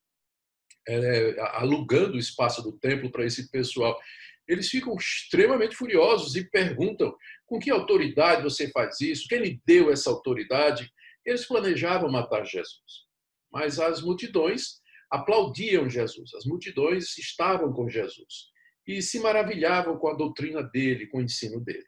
é 0.88 1.36
alugando 1.58 2.14
o 2.14 2.20
espaço 2.20 2.62
do 2.62 2.78
templo 2.78 3.12
para 3.12 3.26
esse 3.26 3.50
pessoal. 3.50 4.00
Eles 4.48 4.70
ficam 4.70 4.96
extremamente 4.96 5.76
furiosos 5.76 6.36
e 6.36 6.50
perguntam 6.50 7.16
com 7.46 7.60
que 7.60 7.72
autoridade 7.72 8.44
você 8.44 8.70
faz 8.72 9.00
isso? 9.00 9.28
Quem 9.28 9.40
lhe 9.40 9.62
deu 9.66 9.92
essa 9.92 10.10
autoridade? 10.10 10.92
Eles 11.26 11.48
planejavam 11.48 12.12
matar 12.12 12.46
Jesus. 12.46 13.04
Mas 13.52 13.80
as 13.80 14.02
multidões 14.02 14.82
aplaudiam 15.10 15.90
Jesus, 15.90 16.34
as 16.34 16.44
multidões 16.46 17.18
estavam 17.18 17.72
com 17.72 17.88
Jesus 17.88 18.52
e 18.86 19.02
se 19.02 19.20
maravilhavam 19.20 19.98
com 19.98 20.08
a 20.10 20.16
doutrina 20.16 20.64
dele, 20.64 21.08
com 21.08 21.20
o 21.20 21.22
ensino 21.22 21.60
dele. 21.62 21.86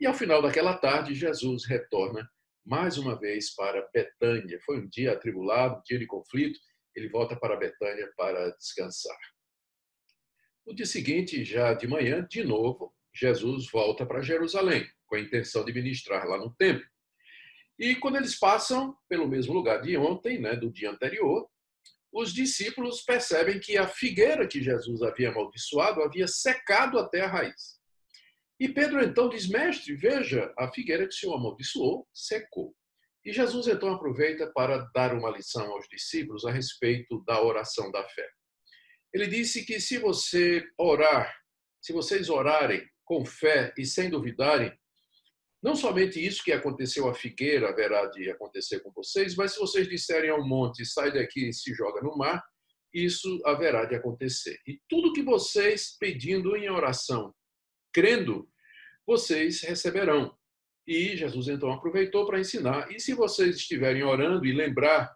E 0.00 0.06
ao 0.06 0.14
final 0.14 0.42
daquela 0.42 0.76
tarde, 0.76 1.14
Jesus 1.14 1.66
retorna 1.66 2.28
mais 2.66 2.96
uma 2.96 3.18
vez 3.18 3.54
para 3.54 3.86
Betânia. 3.92 4.58
Foi 4.64 4.80
um 4.80 4.88
dia 4.88 5.12
atribulado, 5.12 5.76
um 5.76 5.82
dia 5.84 5.98
de 5.98 6.06
conflito, 6.06 6.58
ele 6.96 7.08
volta 7.08 7.36
para 7.36 7.56
Betânia 7.56 8.10
para 8.16 8.50
descansar. 8.56 9.16
No 10.66 10.74
dia 10.74 10.86
seguinte, 10.86 11.44
já 11.44 11.74
de 11.74 11.86
manhã, 11.86 12.26
de 12.28 12.42
novo, 12.42 12.94
Jesus 13.14 13.70
volta 13.70 14.06
para 14.06 14.22
Jerusalém, 14.22 14.88
com 15.06 15.16
a 15.16 15.20
intenção 15.20 15.64
de 15.64 15.72
ministrar 15.72 16.26
lá 16.26 16.38
no 16.38 16.54
templo. 16.54 16.86
E 17.78 17.94
quando 17.96 18.16
eles 18.16 18.38
passam 18.38 18.96
pelo 19.08 19.28
mesmo 19.28 19.52
lugar 19.52 19.82
de 19.82 19.96
ontem, 19.96 20.38
né, 20.40 20.56
do 20.56 20.72
dia 20.72 20.90
anterior, 20.90 21.48
os 22.12 22.32
discípulos 22.32 23.02
percebem 23.02 23.58
que 23.58 23.76
a 23.76 23.88
figueira 23.88 24.46
que 24.46 24.62
Jesus 24.62 25.02
havia 25.02 25.30
amaldiçoado 25.30 26.00
havia 26.02 26.28
secado 26.28 26.98
até 26.98 27.22
a 27.22 27.28
raiz. 27.28 27.80
E 28.58 28.68
Pedro 28.68 29.02
então 29.02 29.28
diz: 29.28 29.48
Mestre, 29.48 29.96
veja, 29.96 30.54
a 30.56 30.70
figueira 30.70 31.06
que 31.08 31.14
o 31.14 31.18
Senhor 31.18 31.34
amaldiçoou 31.34 32.08
secou. 32.14 32.74
E 33.24 33.32
Jesus 33.32 33.66
então 33.66 33.92
aproveita 33.92 34.46
para 34.52 34.78
dar 34.94 35.12
uma 35.12 35.30
lição 35.30 35.66
aos 35.72 35.88
discípulos 35.88 36.44
a 36.44 36.52
respeito 36.52 37.22
da 37.24 37.42
oração 37.42 37.90
da 37.90 38.06
fé. 38.08 38.28
Ele 39.14 39.28
disse 39.28 39.64
que 39.64 39.80
se 39.80 39.96
você 39.96 40.66
orar, 40.76 41.32
se 41.80 41.92
vocês 41.92 42.28
orarem 42.28 42.84
com 43.04 43.24
fé 43.24 43.72
e 43.78 43.86
sem 43.86 44.10
duvidarem, 44.10 44.76
não 45.62 45.76
somente 45.76 46.18
isso 46.18 46.42
que 46.42 46.52
aconteceu 46.52 47.08
à 47.08 47.14
figueira 47.14 47.68
haverá 47.68 48.06
de 48.06 48.28
acontecer 48.28 48.80
com 48.80 48.90
vocês, 48.90 49.36
mas 49.36 49.52
se 49.52 49.58
vocês 49.60 49.88
disserem 49.88 50.30
ao 50.30 50.46
monte, 50.46 50.84
sai 50.84 51.12
daqui 51.12 51.48
e 51.48 51.52
se 51.54 51.72
joga 51.72 52.02
no 52.02 52.16
mar, 52.16 52.42
isso 52.92 53.40
haverá 53.46 53.84
de 53.84 53.94
acontecer. 53.94 54.58
E 54.66 54.80
tudo 54.88 55.12
que 55.12 55.22
vocês 55.22 55.96
pedindo 55.98 56.56
em 56.56 56.68
oração, 56.68 57.32
crendo, 57.92 58.48
vocês 59.06 59.62
receberão. 59.62 60.36
E 60.86 61.16
Jesus 61.16 61.48
então 61.48 61.72
aproveitou 61.72 62.26
para 62.26 62.40
ensinar. 62.40 62.90
E 62.90 63.00
se 63.00 63.14
vocês 63.14 63.56
estiverem 63.56 64.02
orando 64.02 64.44
e 64.44 64.52
lembrar 64.52 65.14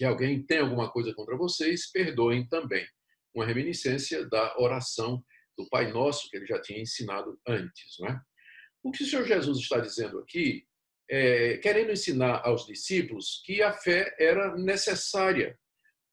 que 0.00 0.04
alguém 0.06 0.42
tem 0.42 0.60
alguma 0.60 0.90
coisa 0.90 1.12
contra 1.12 1.36
vocês, 1.36 1.92
perdoem 1.92 2.48
também. 2.48 2.88
Uma 3.34 3.44
reminiscência 3.44 4.26
da 4.30 4.56
oração 4.58 5.22
do 5.58 5.68
Pai 5.68 5.92
Nosso 5.92 6.30
que 6.30 6.38
ele 6.38 6.46
já 6.46 6.58
tinha 6.58 6.80
ensinado 6.80 7.38
antes. 7.46 7.96
Não 7.98 8.08
é? 8.08 8.20
O 8.82 8.90
que 8.90 9.02
o 9.02 9.06
Senhor 9.06 9.26
Jesus 9.26 9.58
está 9.58 9.78
dizendo 9.78 10.18
aqui, 10.18 10.66
é, 11.10 11.58
querendo 11.58 11.92
ensinar 11.92 12.40
aos 12.46 12.64
discípulos 12.64 13.42
que 13.44 13.62
a 13.62 13.74
fé 13.74 14.16
era 14.18 14.56
necessária 14.56 15.54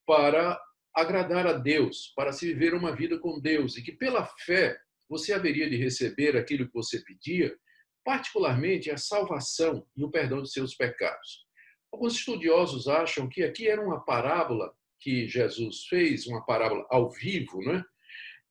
para 0.05 0.61
agradar 0.93 1.47
a 1.47 1.53
Deus, 1.53 2.11
para 2.13 2.33
se 2.33 2.45
viver 2.45 2.73
uma 2.73 2.93
vida 2.93 3.17
com 3.17 3.39
Deus, 3.39 3.77
e 3.77 3.81
que 3.81 3.93
pela 3.93 4.25
fé 4.45 4.77
você 5.07 5.31
haveria 5.31 5.69
de 5.69 5.77
receber 5.77 6.35
aquilo 6.35 6.67
que 6.67 6.73
você 6.73 7.01
pedia, 7.05 7.57
particularmente 8.03 8.91
a 8.91 8.97
salvação 8.97 9.87
e 9.95 10.03
o 10.03 10.11
perdão 10.11 10.41
de 10.41 10.51
seus 10.51 10.75
pecados. 10.75 11.46
Alguns 11.91 12.15
estudiosos 12.15 12.87
acham 12.87 13.27
que 13.29 13.43
aqui 13.43 13.67
era 13.67 13.81
uma 13.81 14.03
parábola 14.03 14.73
que 14.99 15.27
Jesus 15.27 15.85
fez, 15.87 16.27
uma 16.27 16.45
parábola 16.45 16.85
ao 16.89 17.09
vivo, 17.09 17.59
né? 17.61 17.83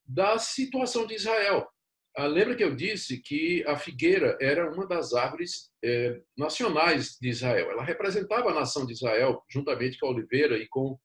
da 0.07 0.39
situação 0.39 1.07
de 1.07 1.15
Israel. 1.15 1.69
Ah, 2.17 2.27
lembra 2.27 2.55
que 2.57 2.65
eu 2.65 2.75
disse 2.75 3.21
que 3.21 3.63
a 3.67 3.77
figueira 3.77 4.39
era 4.41 4.73
uma 4.73 4.87
das 4.87 5.13
árvores 5.13 5.71
é, 5.85 6.23
nacionais 6.37 7.19
de 7.21 7.29
Israel. 7.29 7.71
Ela 7.71 7.85
representava 7.85 8.51
a 8.51 8.55
nação 8.55 8.87
de 8.87 8.93
Israel, 8.93 9.45
juntamente 9.51 9.99
com 9.99 10.07
a 10.07 10.11
oliveira 10.11 10.57
e 10.57 10.67
com, 10.69 10.99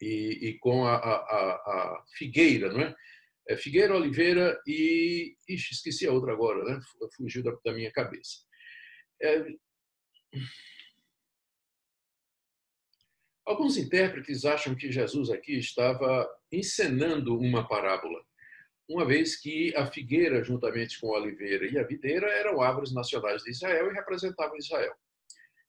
e, 0.00 0.48
e 0.48 0.58
com 0.58 0.84
a, 0.86 0.96
a, 0.96 1.14
a, 1.54 2.04
figueira, 2.16 2.72
não 2.72 2.80
é? 2.80 2.94
é? 3.48 3.56
Figueira, 3.56 3.94
oliveira 3.94 4.60
e. 4.66 5.36
Ixi, 5.48 5.74
esqueci 5.74 6.06
a 6.06 6.12
outra 6.12 6.32
agora, 6.32 6.64
né? 6.64 6.80
Fugiu 7.16 7.44
da, 7.44 7.52
da 7.64 7.72
minha 7.72 7.92
cabeça. 7.92 8.38
É... 9.22 9.44
Alguns 13.44 13.76
intérpretes 13.76 14.44
acham 14.44 14.74
que 14.74 14.92
Jesus 14.92 15.28
aqui 15.30 15.58
estava 15.58 16.28
encenando 16.50 17.36
uma 17.38 17.66
parábola, 17.66 18.20
uma 18.88 19.04
vez 19.04 19.40
que 19.40 19.74
a 19.76 19.86
figueira, 19.86 20.44
juntamente 20.44 21.00
com 21.00 21.14
a 21.14 21.18
oliveira 21.18 21.66
e 21.66 21.78
a 21.78 21.82
videira, 21.82 22.28
eram 22.30 22.60
árvores 22.60 22.92
nacionais 22.92 23.42
de 23.42 23.50
Israel 23.50 23.90
e 23.90 23.94
representavam 23.94 24.56
Israel. 24.56 24.94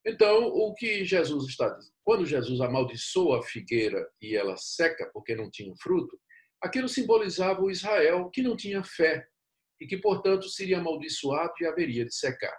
Então, 0.06 0.48
o 0.48 0.74
que 0.76 1.06
Jesus 1.06 1.46
está 1.46 1.70
dizendo? 1.70 1.94
Quando 2.04 2.26
Jesus 2.26 2.60
amaldiçoa 2.60 3.40
a 3.40 3.44
figueira 3.44 4.06
e 4.22 4.36
ela 4.36 4.58
seca 4.58 5.10
porque 5.14 5.34
não 5.34 5.50
tinha 5.50 5.74
fruto, 5.78 6.20
aquilo 6.62 6.90
simbolizava 6.90 7.62
o 7.62 7.72
Israel 7.72 8.30
que 8.30 8.42
não 8.42 8.56
tinha 8.56 8.84
fé 8.84 9.26
e 9.80 9.88
que, 9.88 9.98
portanto, 9.98 10.50
seria 10.50 10.80
amaldiçoado 10.80 11.54
e 11.62 11.66
haveria 11.66 12.06
de 12.06 12.14
secar. 12.14 12.56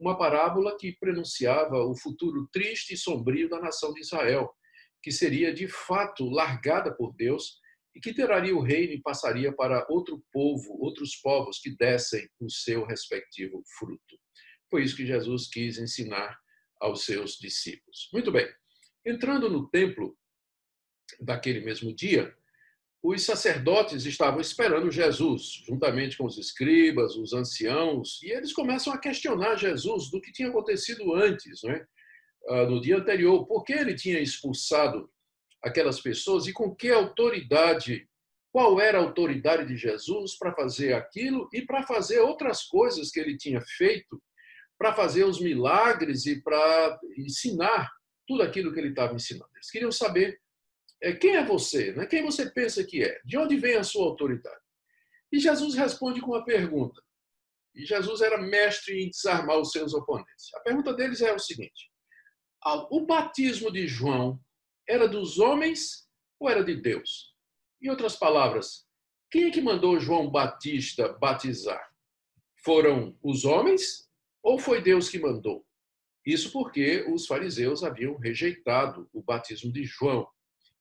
Uma 0.00 0.16
parábola 0.16 0.78
que 0.78 0.96
prenunciava 0.98 1.76
o 1.84 1.94
futuro 1.94 2.48
triste 2.50 2.94
e 2.94 2.96
sombrio 2.96 3.50
da 3.50 3.60
nação 3.60 3.92
de 3.92 4.00
Israel, 4.00 4.50
que 5.02 5.12
seria 5.12 5.52
de 5.52 5.68
fato 5.68 6.24
largada 6.30 6.94
por 6.94 7.14
Deus 7.14 7.60
e 7.94 8.00
que 8.00 8.14
teraria 8.14 8.56
o 8.56 8.62
reino 8.62 8.94
e 8.94 9.02
passaria 9.02 9.52
para 9.52 9.86
outro 9.90 10.24
povo, 10.32 10.82
outros 10.82 11.16
povos 11.16 11.58
que 11.58 11.76
dessem 11.76 12.26
o 12.40 12.48
seu 12.48 12.86
respectivo 12.86 13.62
fruto. 13.78 14.18
Foi 14.70 14.82
isso 14.82 14.96
que 14.96 15.04
Jesus 15.04 15.48
quis 15.48 15.76
ensinar 15.76 16.38
aos 16.80 17.04
seus 17.04 17.32
discípulos. 17.32 18.08
Muito 18.10 18.32
bem. 18.32 18.48
Entrando 19.04 19.50
no 19.50 19.68
templo 19.68 20.16
daquele 21.20 21.60
mesmo 21.60 21.94
dia, 21.94 22.34
os 23.02 23.24
sacerdotes 23.24 24.04
estavam 24.04 24.40
esperando 24.40 24.90
Jesus, 24.90 25.62
juntamente 25.66 26.18
com 26.18 26.26
os 26.26 26.36
escribas, 26.36 27.16
os 27.16 27.32
anciãos, 27.32 28.20
e 28.22 28.30
eles 28.30 28.52
começam 28.52 28.92
a 28.92 28.98
questionar 28.98 29.56
Jesus 29.56 30.10
do 30.10 30.20
que 30.20 30.32
tinha 30.32 30.48
acontecido 30.48 31.14
antes, 31.14 31.64
é? 31.64 31.84
Ah, 32.48 32.66
no 32.66 32.80
dia 32.80 32.98
anterior, 32.98 33.46
por 33.46 33.64
que 33.64 33.72
ele 33.72 33.94
tinha 33.94 34.20
expulsado 34.20 35.10
aquelas 35.62 36.00
pessoas 36.00 36.46
e 36.46 36.52
com 36.52 36.74
que 36.74 36.90
autoridade, 36.90 38.06
qual 38.52 38.80
era 38.80 38.98
a 38.98 39.02
autoridade 39.02 39.66
de 39.66 39.76
Jesus 39.76 40.36
para 40.38 40.54
fazer 40.54 40.94
aquilo 40.94 41.48
e 41.52 41.62
para 41.62 41.86
fazer 41.86 42.20
outras 42.20 42.64
coisas 42.64 43.10
que 43.10 43.20
ele 43.20 43.36
tinha 43.36 43.60
feito 43.60 44.20
para 44.78 44.94
fazer 44.94 45.24
os 45.24 45.40
milagres 45.40 46.24
e 46.24 46.42
para 46.42 46.98
ensinar 47.18 47.90
tudo 48.26 48.42
aquilo 48.42 48.72
que 48.72 48.80
ele 48.80 48.88
estava 48.88 49.14
ensinando. 49.14 49.50
Eles 49.54 49.70
queriam 49.70 49.92
saber 49.92 50.40
quem 51.14 51.36
é 51.36 51.44
você, 51.44 51.92
né? 51.92 52.06
quem 52.06 52.22
você 52.22 52.50
pensa 52.50 52.84
que 52.84 53.02
é, 53.02 53.20
de 53.24 53.38
onde 53.38 53.56
vem 53.56 53.76
a 53.76 53.84
sua 53.84 54.04
autoridade. 54.04 54.60
E 55.32 55.38
Jesus 55.38 55.74
responde 55.74 56.20
com 56.20 56.32
uma 56.32 56.44
pergunta. 56.44 57.00
E 57.74 57.86
Jesus 57.86 58.20
era 58.20 58.40
mestre 58.40 59.02
em 59.02 59.10
desarmar 59.10 59.58
os 59.58 59.70
seus 59.70 59.94
oponentes. 59.94 60.52
A 60.54 60.60
pergunta 60.60 60.92
deles 60.92 61.20
é 61.20 61.32
o 61.32 61.38
seguinte: 61.38 61.90
o 62.90 63.06
batismo 63.06 63.70
de 63.70 63.86
João 63.86 64.40
era 64.88 65.08
dos 65.08 65.38
homens 65.38 66.08
ou 66.38 66.50
era 66.50 66.64
de 66.64 66.74
Deus? 66.74 67.34
Em 67.80 67.88
outras 67.88 68.16
palavras, 68.16 68.86
quem 69.30 69.44
é 69.44 69.50
que 69.50 69.60
mandou 69.60 70.00
João 70.00 70.28
Batista 70.28 71.12
batizar? 71.14 71.88
Foram 72.64 73.16
os 73.22 73.44
homens 73.44 74.10
ou 74.42 74.58
foi 74.58 74.82
Deus 74.82 75.08
que 75.08 75.18
mandou? 75.18 75.64
Isso 76.26 76.52
porque 76.52 77.06
os 77.08 77.26
fariseus 77.26 77.82
haviam 77.82 78.18
rejeitado 78.18 79.08
o 79.12 79.22
batismo 79.22 79.72
de 79.72 79.84
João. 79.84 80.28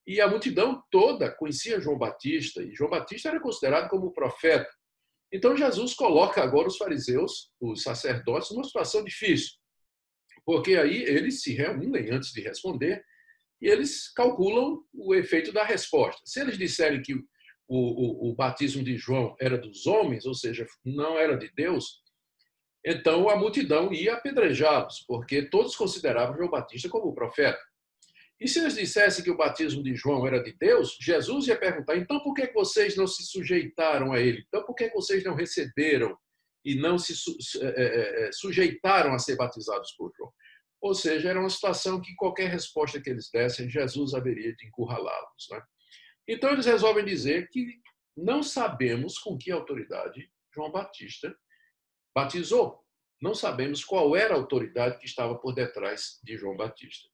E 0.09 0.19
a 0.19 0.27
multidão 0.27 0.83
toda 0.89 1.29
conhecia 1.29 1.79
João 1.79 1.95
Batista, 1.95 2.63
e 2.63 2.73
João 2.73 2.89
Batista 2.89 3.29
era 3.29 3.39
considerado 3.39 3.87
como 3.87 4.11
profeta. 4.11 4.67
Então 5.31 5.55
Jesus 5.55 5.93
coloca 5.93 6.41
agora 6.41 6.67
os 6.67 6.77
fariseus, 6.77 7.51
os 7.61 7.83
sacerdotes, 7.83 8.49
numa 8.49 8.63
situação 8.63 9.03
difícil. 9.03 9.51
Porque 10.43 10.77
aí 10.77 11.03
eles 11.03 11.43
se 11.43 11.53
reúnem 11.53 12.09
antes 12.09 12.31
de 12.31 12.41
responder 12.41 13.05
e 13.61 13.67
eles 13.67 14.11
calculam 14.11 14.83
o 14.91 15.13
efeito 15.13 15.53
da 15.53 15.63
resposta. 15.63 16.19
Se 16.25 16.41
eles 16.41 16.57
disserem 16.57 17.03
que 17.03 17.13
o, 17.13 17.19
o, 17.67 18.31
o 18.31 18.35
batismo 18.35 18.83
de 18.83 18.97
João 18.97 19.35
era 19.39 19.59
dos 19.59 19.85
homens, 19.85 20.25
ou 20.25 20.33
seja, 20.33 20.65
não 20.83 21.19
era 21.19 21.37
de 21.37 21.51
Deus, 21.53 22.01
então 22.83 23.29
a 23.29 23.35
multidão 23.35 23.93
ia 23.93 24.15
apedrejá-los, 24.15 25.05
porque 25.07 25.43
todos 25.43 25.75
consideravam 25.75 26.35
João 26.35 26.49
Batista 26.49 26.89
como 26.89 27.13
profeta. 27.13 27.68
E 28.39 28.47
se 28.47 28.59
eles 28.59 28.75
dissessem 28.75 29.23
que 29.23 29.29
o 29.29 29.37
batismo 29.37 29.83
de 29.83 29.93
João 29.95 30.25
era 30.25 30.41
de 30.41 30.53
Deus, 30.53 30.97
Jesus 31.01 31.47
ia 31.47 31.57
perguntar: 31.57 31.97
então 31.97 32.21
por 32.21 32.33
que 32.33 32.51
vocês 32.53 32.95
não 32.95 33.05
se 33.05 33.23
sujeitaram 33.23 34.13
a 34.13 34.19
ele? 34.19 34.45
Então 34.47 34.63
por 34.63 34.75
que 34.75 34.89
vocês 34.89 35.23
não 35.23 35.35
receberam 35.35 36.17
e 36.63 36.75
não 36.75 36.97
se 36.97 37.13
é, 37.61 38.27
é, 38.27 38.31
sujeitaram 38.31 39.13
a 39.13 39.19
ser 39.19 39.35
batizados 39.35 39.91
por 39.97 40.11
João? 40.17 40.31
Ou 40.81 40.93
seja, 40.93 41.29
era 41.29 41.39
uma 41.39 41.49
situação 41.49 41.99
que 41.99 42.15
qualquer 42.15 42.49
resposta 42.49 43.01
que 43.01 43.09
eles 43.09 43.29
dessem, 43.29 43.69
Jesus 43.69 44.13
haveria 44.13 44.55
de 44.55 44.67
encurralá-los. 44.67 45.47
Né? 45.51 45.61
Então 46.27 46.51
eles 46.51 46.65
resolvem 46.65 47.03
dizer 47.03 47.49
que 47.49 47.79
não 48.15 48.41
sabemos 48.41 49.17
com 49.19 49.37
que 49.37 49.51
autoridade 49.51 50.29
João 50.53 50.71
Batista 50.71 51.35
batizou. 52.15 52.81
Não 53.21 53.35
sabemos 53.35 53.83
qual 53.83 54.15
era 54.15 54.33
a 54.33 54.37
autoridade 54.37 54.97
que 54.99 55.05
estava 55.05 55.35
por 55.35 55.53
detrás 55.53 56.19
de 56.23 56.37
João 56.37 56.55
Batista. 56.55 57.09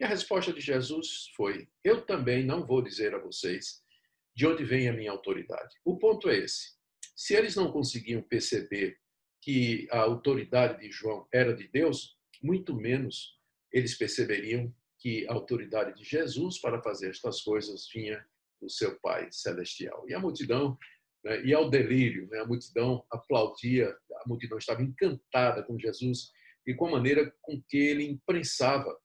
E 0.00 0.04
a 0.04 0.08
resposta 0.08 0.52
de 0.52 0.60
Jesus 0.60 1.30
foi: 1.36 1.68
Eu 1.82 2.04
também 2.04 2.44
não 2.44 2.64
vou 2.64 2.80
dizer 2.82 3.14
a 3.14 3.18
vocês 3.18 3.82
de 4.34 4.46
onde 4.46 4.64
vem 4.64 4.88
a 4.88 4.92
minha 4.92 5.10
autoridade. 5.10 5.74
O 5.84 5.98
ponto 5.98 6.28
é 6.28 6.38
esse. 6.38 6.76
Se 7.16 7.34
eles 7.34 7.56
não 7.56 7.72
conseguiam 7.72 8.22
perceber 8.22 8.96
que 9.42 9.88
a 9.90 9.98
autoridade 9.98 10.80
de 10.80 10.92
João 10.92 11.26
era 11.32 11.52
de 11.52 11.66
Deus, 11.66 12.16
muito 12.40 12.74
menos 12.76 13.36
eles 13.72 13.96
perceberiam 13.96 14.72
que 15.00 15.26
a 15.28 15.32
autoridade 15.32 15.96
de 15.96 16.04
Jesus 16.04 16.60
para 16.60 16.82
fazer 16.82 17.10
estas 17.10 17.42
coisas 17.42 17.88
vinha 17.92 18.24
do 18.60 18.70
seu 18.70 18.98
Pai 19.00 19.28
celestial. 19.32 20.04
E 20.08 20.14
a 20.14 20.20
multidão 20.20 20.78
né, 21.24 21.44
ia 21.44 21.56
ao 21.56 21.68
delírio, 21.70 22.28
né, 22.28 22.40
a 22.40 22.46
multidão 22.46 23.04
aplaudia, 23.10 23.96
a 24.22 24.28
multidão 24.28 24.58
estava 24.58 24.82
encantada 24.82 25.62
com 25.64 25.78
Jesus 25.78 26.30
e 26.66 26.74
com 26.74 26.86
a 26.86 26.92
maneira 26.92 27.32
com 27.40 27.60
que 27.68 27.76
ele 27.76 28.04
imprensava 28.04 28.96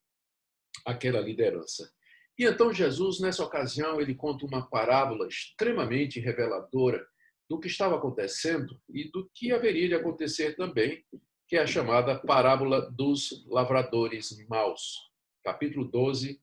aquela 0.86 1.20
liderança. 1.20 1.92
E 2.38 2.46
então 2.46 2.74
Jesus, 2.74 3.20
nessa 3.20 3.44
ocasião, 3.44 4.02
ele 4.02 4.16
conta 4.16 4.46
uma 4.46 4.68
parábola 4.68 5.28
extremamente 5.28 6.20
reveladora 6.20 7.06
do 7.50 7.60
que 7.60 7.68
estava 7.68 7.96
acontecendo 7.96 8.80
e 8.90 9.12
do 9.12 9.30
que 9.34 9.52
haveria 9.52 9.88
de 9.88 9.96
acontecer 9.96 10.56
também 10.56 11.04
que 11.48 11.58
é 11.58 11.62
a 11.62 11.68
chamada 11.68 12.18
parábola 12.20 12.90
dos 12.90 13.46
lavradores 13.48 14.36
maus. 14.48 14.98
Capítulo 15.44 15.86
12, 15.86 16.42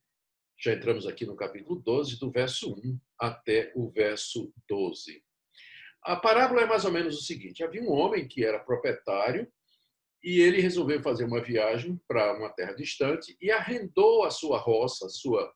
já 0.56 0.72
entramos 0.74 1.06
aqui 1.06 1.26
no 1.26 1.34
capítulo 1.34 1.80
12, 1.80 2.20
do 2.20 2.30
verso 2.30 2.74
1 2.74 3.00
até 3.18 3.72
o 3.74 3.90
verso 3.90 4.52
12. 4.68 5.20
A 6.04 6.16
parábola 6.16 6.62
é 6.62 6.66
mais 6.66 6.84
ou 6.84 6.92
menos 6.92 7.18
o 7.18 7.22
seguinte: 7.22 7.64
havia 7.64 7.82
um 7.82 7.90
homem 7.90 8.28
que 8.28 8.44
era 8.44 8.58
proprietário 8.58 9.50
e 10.22 10.40
ele 10.40 10.60
resolveu 10.60 11.02
fazer 11.02 11.24
uma 11.24 11.42
viagem 11.42 12.00
para 12.06 12.36
uma 12.36 12.50
terra 12.50 12.74
distante 12.74 13.36
e 13.40 13.50
arrendou 13.50 14.24
a 14.24 14.30
sua 14.30 14.58
roça, 14.58 15.06
a 15.06 15.08
sua, 15.08 15.52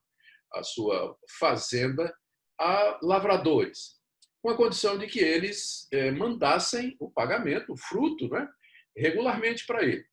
a 0.53 0.63
sua 0.63 1.17
fazenda 1.39 2.13
a 2.59 2.99
lavradores, 3.01 3.95
com 4.41 4.49
a 4.49 4.55
condição 4.55 4.97
de 4.97 5.07
que 5.07 5.19
eles 5.19 5.87
eh, 5.91 6.11
mandassem 6.11 6.95
o 6.99 7.11
pagamento, 7.11 7.73
o 7.73 7.77
fruto, 7.77 8.29
né, 8.29 8.47
regularmente 8.95 9.65
para 9.65 9.83
ele. 9.83 10.05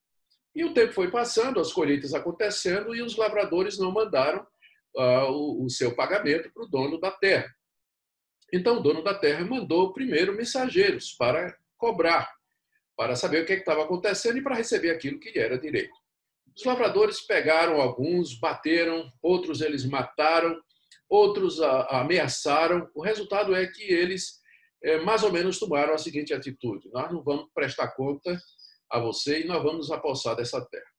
E 0.54 0.64
o 0.64 0.74
tempo 0.74 0.92
foi 0.92 1.10
passando, 1.10 1.60
as 1.60 1.72
colheitas 1.72 2.12
acontecendo 2.12 2.94
e 2.94 3.00
os 3.00 3.16
lavradores 3.16 3.78
não 3.78 3.90
mandaram 3.90 4.46
uh, 4.96 5.30
o, 5.30 5.64
o, 5.64 5.70
seu 5.70 5.94
pagamento 5.94 6.52
para 6.52 6.64
o 6.64 6.68
dono 6.68 7.00
da 7.00 7.10
terra. 7.10 7.50
Então, 8.52 8.78
o 8.78 8.82
dono 8.82 9.02
da 9.02 9.14
terra 9.14 9.44
mandou 9.46 9.94
primeiro 9.94 10.36
mensageiros 10.36 11.12
para 11.12 11.56
cobrar, 11.78 12.30
para 13.02 13.16
saber 13.16 13.42
o 13.42 13.44
que 13.44 13.52
é 13.52 13.56
estava 13.56 13.82
acontecendo 13.82 14.38
e 14.38 14.42
para 14.42 14.54
receber 14.54 14.90
aquilo 14.90 15.18
que 15.18 15.32
lhe 15.32 15.40
era 15.40 15.58
direito. 15.58 15.92
Os 16.56 16.64
lavradores 16.64 17.20
pegaram 17.20 17.80
alguns, 17.80 18.38
bateram, 18.38 19.10
outros 19.20 19.60
eles 19.60 19.84
mataram, 19.84 20.56
outros 21.08 21.60
ameaçaram. 21.60 22.88
O 22.94 23.02
resultado 23.02 23.56
é 23.56 23.66
que 23.66 23.82
eles 23.82 24.40
eh, 24.84 25.00
mais 25.00 25.24
ou 25.24 25.32
menos 25.32 25.58
tomaram 25.58 25.94
a 25.94 25.98
seguinte 25.98 26.32
atitude: 26.32 26.88
nós 26.92 27.10
não 27.10 27.24
vamos 27.24 27.50
prestar 27.52 27.88
conta 27.88 28.40
a 28.88 29.00
você 29.00 29.40
e 29.40 29.46
nós 29.48 29.60
vamos 29.64 29.90
apossar 29.90 30.36
dessa 30.36 30.64
terra. 30.66 30.92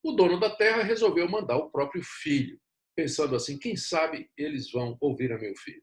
O 0.00 0.12
dono 0.12 0.38
da 0.38 0.50
terra 0.50 0.84
resolveu 0.84 1.28
mandar 1.28 1.56
o 1.56 1.70
próprio 1.70 2.04
filho, 2.04 2.56
pensando 2.94 3.34
assim: 3.34 3.58
quem 3.58 3.74
sabe 3.74 4.30
eles 4.38 4.70
vão 4.70 4.96
ouvir 5.00 5.32
a 5.32 5.38
meu 5.38 5.56
filho. 5.56 5.82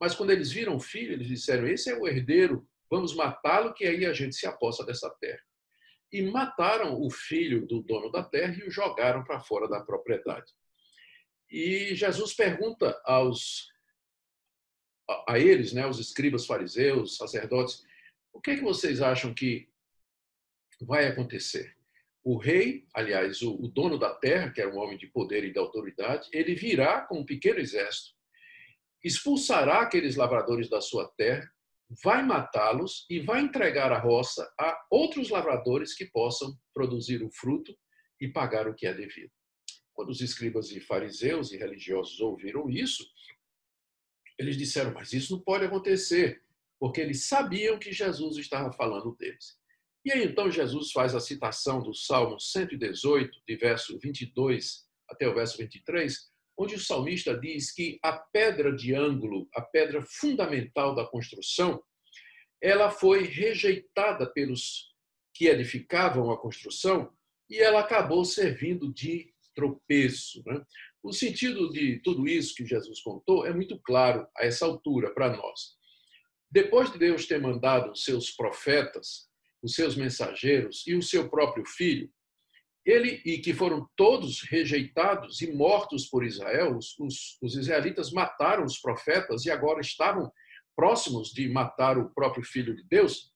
Mas 0.00 0.14
quando 0.14 0.30
eles 0.30 0.50
viram 0.50 0.76
o 0.76 0.80
filho, 0.80 1.12
eles 1.12 1.26
disseram: 1.26 1.68
esse 1.68 1.90
é 1.90 1.98
o 1.98 2.08
herdeiro, 2.08 2.66
vamos 2.90 3.14
matá-lo, 3.14 3.74
que 3.74 3.84
aí 3.84 4.06
a 4.06 4.12
gente 4.12 4.34
se 4.34 4.46
apossa 4.46 4.84
dessa 4.84 5.10
terra. 5.20 5.42
E 6.12 6.22
mataram 6.22 7.00
o 7.00 7.10
filho 7.10 7.66
do 7.66 7.82
dono 7.82 8.10
da 8.10 8.22
terra 8.22 8.56
e 8.58 8.66
o 8.66 8.70
jogaram 8.70 9.22
para 9.24 9.40
fora 9.40 9.68
da 9.68 9.80
propriedade. 9.80 10.52
E 11.50 11.94
Jesus 11.94 12.34
pergunta 12.34 13.00
aos 13.04 13.68
a 15.26 15.38
eles, 15.38 15.72
né, 15.72 15.86
os 15.86 15.98
escribas 15.98 16.44
fariseus, 16.44 17.16
sacerdotes, 17.16 17.82
o 18.30 18.40
que, 18.40 18.50
é 18.50 18.56
que 18.56 18.62
vocês 18.62 19.00
acham 19.00 19.32
que 19.32 19.68
vai 20.82 21.06
acontecer. 21.06 21.74
O 22.22 22.36
rei, 22.36 22.86
aliás, 22.92 23.40
o, 23.40 23.54
o 23.54 23.68
dono 23.68 23.98
da 23.98 24.14
terra, 24.14 24.50
que 24.50 24.60
era 24.60 24.70
um 24.70 24.78
homem 24.78 24.98
de 24.98 25.06
poder 25.06 25.44
e 25.44 25.52
de 25.52 25.58
autoridade, 25.58 26.28
ele 26.30 26.54
virá 26.54 27.00
com 27.02 27.20
um 27.20 27.24
pequeno 27.24 27.58
exército, 27.58 28.14
expulsará 29.02 29.80
aqueles 29.80 30.16
lavradores 30.16 30.68
da 30.68 30.80
sua 30.80 31.08
terra, 31.16 31.50
vai 32.02 32.22
matá-los 32.22 33.06
e 33.08 33.20
vai 33.20 33.40
entregar 33.40 33.92
a 33.92 33.98
roça 33.98 34.48
a 34.58 34.78
outros 34.90 35.30
lavradores 35.30 35.94
que 35.94 36.06
possam 36.06 36.54
produzir 36.74 37.22
o 37.22 37.30
fruto 37.30 37.76
e 38.20 38.28
pagar 38.28 38.68
o 38.68 38.74
que 38.74 38.86
é 38.86 38.92
devido. 38.92 39.30
Quando 39.94 40.10
os 40.10 40.20
escribas 40.20 40.70
e 40.70 40.80
fariseus 40.80 41.50
e 41.50 41.56
religiosos 41.56 42.20
ouviram 42.20 42.68
isso, 42.68 43.04
eles 44.38 44.56
disseram: 44.56 44.92
Mas 44.92 45.12
isso 45.12 45.36
não 45.36 45.42
pode 45.42 45.64
acontecer, 45.64 46.42
porque 46.78 47.00
eles 47.00 47.26
sabiam 47.26 47.78
que 47.78 47.92
Jesus 47.92 48.36
estava 48.36 48.72
falando 48.72 49.16
deles. 49.16 49.58
E 50.04 50.12
aí 50.12 50.24
então 50.24 50.50
Jesus 50.50 50.92
faz 50.92 51.14
a 51.14 51.20
citação 51.20 51.82
do 51.82 51.92
Salmo 51.92 52.38
118, 52.38 53.42
de 53.46 53.56
verso 53.56 53.98
22 53.98 54.86
até 55.10 55.26
o 55.26 55.34
verso 55.34 55.56
23, 55.56 56.30
onde 56.58 56.74
o 56.74 56.80
salmista 56.80 57.38
diz 57.38 57.72
que 57.72 57.98
a 58.02 58.12
pedra 58.12 58.74
de 58.74 58.94
ângulo, 58.94 59.48
a 59.54 59.62
pedra 59.62 60.02
fundamental 60.02 60.94
da 60.94 61.06
construção, 61.06 61.80
ela 62.60 62.90
foi 62.90 63.22
rejeitada 63.22 64.26
pelos 64.32 64.88
que 65.32 65.46
edificavam 65.46 66.30
a 66.32 66.40
construção 66.40 67.12
e 67.48 67.58
ela 67.58 67.80
acabou 67.80 68.24
servindo 68.24 68.92
de 68.92 69.32
tropeço. 69.54 70.42
Né? 70.44 70.60
O 71.02 71.12
sentido 71.12 71.70
de 71.70 72.00
tudo 72.02 72.26
isso 72.26 72.54
que 72.54 72.66
Jesus 72.66 73.00
contou 73.00 73.46
é 73.46 73.54
muito 73.54 73.78
claro 73.80 74.26
a 74.36 74.44
essa 74.44 74.66
altura 74.66 75.14
para 75.14 75.36
nós. 75.36 75.76
Depois 76.50 76.90
de 76.90 76.98
Deus 76.98 77.26
ter 77.26 77.40
mandado 77.40 77.94
seus 77.96 78.30
profetas 78.30 79.28
os 79.62 79.74
seus 79.74 79.96
mensageiros 79.96 80.86
e 80.86 80.94
o 80.94 81.02
seu 81.02 81.28
próprio 81.28 81.64
filho, 81.66 82.10
ele 82.88 83.20
e 83.22 83.38
que 83.38 83.52
foram 83.52 83.86
todos 83.94 84.40
rejeitados 84.48 85.42
e 85.42 85.52
mortos 85.52 86.06
por 86.06 86.24
Israel, 86.24 86.74
os, 86.78 86.98
os, 86.98 87.38
os, 87.42 87.54
israelitas 87.54 88.10
mataram 88.10 88.64
os 88.64 88.78
profetas 88.78 89.44
e 89.44 89.50
agora 89.50 89.80
estavam 89.80 90.32
próximos 90.74 91.28
de 91.28 91.46
matar 91.48 91.98
o 91.98 92.08
próprio 92.14 92.42
filho 92.42 92.74
de 92.74 92.82
Deus. 92.84 93.30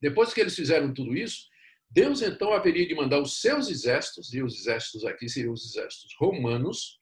Depois 0.00 0.32
que 0.32 0.40
eles 0.40 0.56
fizeram 0.56 0.94
tudo 0.94 1.14
isso, 1.14 1.46
Deus 1.90 2.22
então 2.22 2.54
haveria 2.54 2.88
de 2.88 2.94
mandar 2.94 3.20
os 3.20 3.40
seus 3.40 3.68
exércitos, 3.68 4.32
e 4.32 4.42
os 4.42 4.58
exércitos 4.58 5.04
aqui 5.04 5.28
seriam 5.28 5.52
os 5.52 5.64
exércitos 5.64 6.14
romanos, 6.18 6.98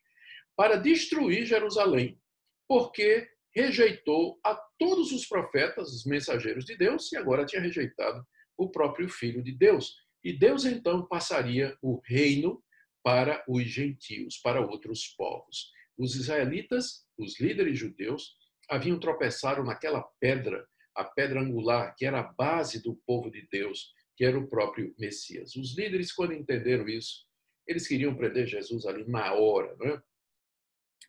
para 0.57 0.77
destruir 0.77 1.47
Jerusalém, 1.47 2.21
porque 2.69 3.29
rejeitou 3.55 4.41
a 4.45 4.55
todos 4.79 5.13
os 5.13 5.27
profetas, 5.27 5.93
os 5.93 6.05
mensageiros 6.05 6.65
de 6.65 6.77
Deus, 6.77 7.13
e 7.13 7.17
agora 7.17 7.47
tinha 7.47 7.63
rejeitado 7.63 8.27
o 8.59 8.69
próprio 8.69 9.09
Filho 9.09 9.43
de 9.43 9.53
Deus. 9.53 10.02
E 10.25 10.33
Deus 10.33 10.65
então 10.65 11.07
passaria 11.07 11.77
o 11.83 12.01
reino 12.05 12.63
para 13.03 13.45
os 13.49 13.65
gentios, 13.65 14.39
para 14.39 14.65
outros 14.65 15.09
povos. 15.09 15.71
Os 15.99 16.15
israelitas, 16.15 17.05
os 17.19 17.41
líderes 17.41 17.79
judeus, 17.79 18.37
haviam 18.69 18.99
tropeçado 18.99 19.63
naquela 19.65 20.03
pedra, 20.21 20.67
a 20.95 21.05
pedra 21.05 21.41
angular, 21.41 21.95
que 21.97 22.07
era 22.07 22.21
a 22.21 22.33
base 22.33 22.83
do 22.83 22.95
povo 23.07 23.31
de 23.31 23.47
Deus, 23.51 23.93
que 24.17 24.25
era 24.25 24.39
o 24.39 24.49
próprio 24.49 24.95
Messias. 24.99 25.57
Os 25.57 25.77
líderes, 25.77 26.13
quando 26.13 26.33
entenderam 26.33 26.89
isso, 26.89 27.27
eles 27.67 27.87
queriam 27.87 28.15
prender 28.15 28.47
Jesus 28.47 28.87
ali 28.87 29.05
na 29.09 29.35
hora, 29.35 29.75
não 29.79 29.87
é? 29.89 30.03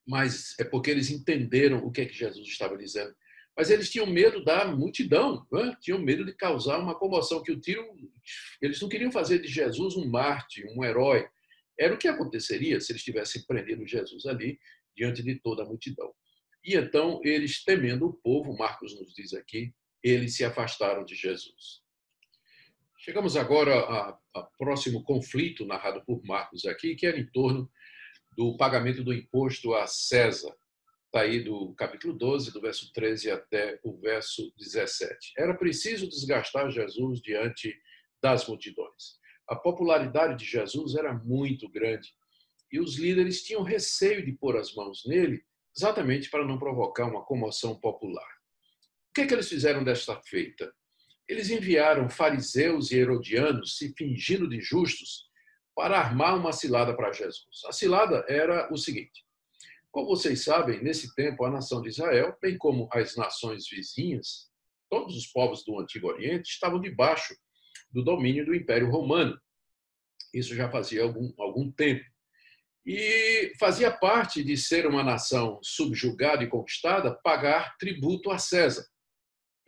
mas 0.05 0.57
é 0.59 0.63
porque 0.63 0.91
eles 0.91 1.09
entenderam 1.09 1.85
o 1.85 1.91
que 1.91 2.01
é 2.01 2.05
que 2.05 2.13
Jesus 2.13 2.47
estava 2.47 2.77
dizendo. 2.77 3.15
Mas 3.55 3.69
eles 3.69 3.89
tinham 3.89 4.07
medo 4.07 4.43
da 4.43 4.65
multidão, 4.65 5.45
é? 5.53 5.75
tinham 5.79 5.99
medo 5.99 6.25
de 6.25 6.33
causar 6.33 6.79
uma 6.79 6.95
comoção, 6.95 7.43
que 7.43 7.51
o 7.51 7.59
tiro, 7.59 7.85
eles 8.61 8.81
não 8.81 8.89
queriam 8.89 9.11
fazer 9.11 9.39
de 9.39 9.47
Jesus 9.47 9.95
um 9.95 10.09
mártir, 10.09 10.65
um 10.75 10.83
herói. 10.83 11.27
Era 11.79 11.93
o 11.93 11.97
que 11.97 12.07
aconteceria 12.07 12.79
se 12.79 12.91
eles 12.91 13.03
tivessem 13.03 13.43
prendido 13.45 13.85
Jesus 13.85 14.25
ali 14.25 14.59
diante 14.95 15.21
de 15.21 15.35
toda 15.35 15.63
a 15.63 15.65
multidão. 15.65 16.13
E 16.63 16.75
então 16.75 17.19
eles, 17.23 17.63
temendo 17.63 18.07
o 18.07 18.13
povo, 18.13 18.57
Marcos 18.57 18.99
nos 18.99 19.13
diz 19.13 19.33
aqui, 19.33 19.73
eles 20.01 20.35
se 20.35 20.43
afastaram 20.43 21.05
de 21.05 21.15
Jesus. 21.15 21.83
Chegamos 22.97 23.35
agora 23.35 24.17
ao 24.33 24.51
próximo 24.57 25.03
conflito 25.03 25.65
narrado 25.65 26.03
por 26.05 26.23
Marcos 26.23 26.65
aqui, 26.65 26.95
que 26.95 27.05
era 27.05 27.19
em 27.19 27.25
torno 27.27 27.69
do 28.37 28.55
pagamento 28.55 29.03
do 29.03 29.13
imposto 29.13 29.73
a 29.73 29.85
César. 29.85 30.55
Está 31.13 31.25
aí 31.25 31.43
do 31.43 31.75
capítulo 31.75 32.11
12, 32.11 32.51
do 32.51 32.59
verso 32.59 32.91
13 32.91 33.29
até 33.29 33.79
o 33.83 33.95
verso 33.99 34.51
17. 34.57 35.33
Era 35.37 35.53
preciso 35.53 36.09
desgastar 36.09 36.71
Jesus 36.71 37.21
diante 37.21 37.71
das 38.19 38.47
multidões. 38.47 39.19
A 39.47 39.55
popularidade 39.55 40.39
de 40.39 40.45
Jesus 40.49 40.95
era 40.95 41.13
muito 41.13 41.69
grande 41.69 42.09
e 42.71 42.79
os 42.79 42.97
líderes 42.97 43.43
tinham 43.43 43.61
receio 43.61 44.25
de 44.25 44.31
pôr 44.31 44.57
as 44.57 44.73
mãos 44.73 45.03
nele, 45.05 45.43
exatamente 45.77 46.31
para 46.31 46.43
não 46.43 46.57
provocar 46.57 47.05
uma 47.05 47.23
comoção 47.23 47.79
popular. 47.79 48.31
O 49.11 49.13
que, 49.13 49.21
é 49.21 49.27
que 49.27 49.35
eles 49.35 49.47
fizeram 49.47 49.83
desta 49.83 50.19
feita? 50.19 50.73
Eles 51.29 51.51
enviaram 51.51 52.09
fariseus 52.09 52.89
e 52.89 52.97
herodianos, 52.97 53.77
se 53.77 53.93
fingindo 53.95 54.49
de 54.49 54.59
justos, 54.61 55.29
para 55.75 55.99
armar 55.99 56.35
uma 56.35 56.51
cilada 56.51 56.95
para 56.95 57.11
Jesus. 57.11 57.63
A 57.67 57.71
cilada 57.71 58.25
era 58.27 58.67
o 58.73 58.77
seguinte: 58.77 59.23
como 59.93 60.07
vocês 60.07 60.43
sabem, 60.43 60.83
nesse 60.83 61.13
tempo 61.13 61.45
a 61.45 61.51
nação 61.51 61.79
de 61.79 61.89
Israel, 61.89 62.35
bem 62.41 62.57
como 62.57 62.89
as 62.91 63.15
nações 63.15 63.69
vizinhas, 63.69 64.49
todos 64.89 65.15
os 65.15 65.27
povos 65.27 65.63
do 65.63 65.79
Antigo 65.79 66.07
Oriente 66.07 66.49
estavam 66.49 66.81
debaixo 66.81 67.35
do 67.91 68.03
domínio 68.03 68.43
do 68.43 68.55
Império 68.55 68.89
Romano. 68.89 69.39
Isso 70.33 70.55
já 70.55 70.67
fazia 70.67 71.03
algum, 71.03 71.31
algum 71.37 71.71
tempo. 71.71 72.03
E 72.83 73.53
fazia 73.59 73.91
parte 73.91 74.43
de 74.43 74.57
ser 74.57 74.87
uma 74.87 75.03
nação 75.03 75.59
subjugada 75.61 76.43
e 76.43 76.49
conquistada 76.49 77.13
pagar 77.23 77.77
tributo 77.77 78.31
a 78.31 78.39
César. 78.39 78.85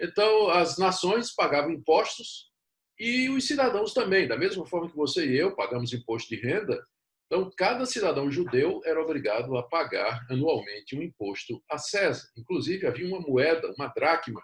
Então, 0.01 0.49
as 0.49 0.79
nações 0.79 1.35
pagavam 1.35 1.71
impostos 1.71 2.51
e 2.97 3.29
os 3.29 3.45
cidadãos 3.45 3.93
também, 3.93 4.27
da 4.27 4.35
mesma 4.35 4.65
forma 4.65 4.89
que 4.89 4.97
você 4.97 5.23
e 5.27 5.38
eu 5.38 5.55
pagamos 5.55 5.93
imposto 5.93 6.29
de 6.29 6.41
renda. 6.41 6.83
Então, 7.25 7.49
cada 7.57 7.85
cidadão 7.85 8.29
judeu 8.29 8.81
era 8.85 9.01
obrigado 9.01 9.57
a 9.57 9.63
pagar 9.63 10.25
anualmente 10.29 10.95
um 10.95 11.01
imposto 11.01 11.61
a 11.69 11.77
César. 11.77 12.27
Inclusive, 12.38 12.85
havia 12.85 13.07
uma 13.07 13.19
moeda, 13.19 13.73
uma 13.77 13.88
dracma, 13.88 14.41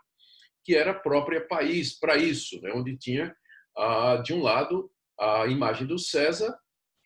que 0.63 0.76
era 0.76 0.94
própria 0.94 1.46
país 1.48 1.98
para 2.00 2.17
isso, 2.17 2.60
né? 2.62 2.72
onde 2.74 2.98
tinha, 2.98 3.36
de 4.24 4.34
um 4.34 4.41
lado, 4.41 4.91
a 5.20 5.46
imagem 5.48 5.86
do 5.86 6.00
César 6.00 6.58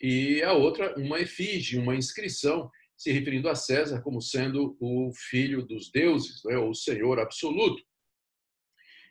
e 0.01 0.41
a 0.43 0.53
outra, 0.53 0.97
uma 0.97 1.19
efígie, 1.19 1.77
uma 1.77 1.95
inscrição, 1.95 2.69
se 2.97 3.11
referindo 3.11 3.49
a 3.49 3.55
César 3.55 4.01
como 4.01 4.21
sendo 4.21 4.77
o 4.79 5.11
filho 5.29 5.61
dos 5.65 5.91
deuses, 5.91 6.41
né? 6.45 6.57
ou 6.57 6.69
o 6.69 6.75
senhor 6.75 7.19
absoluto. 7.19 7.83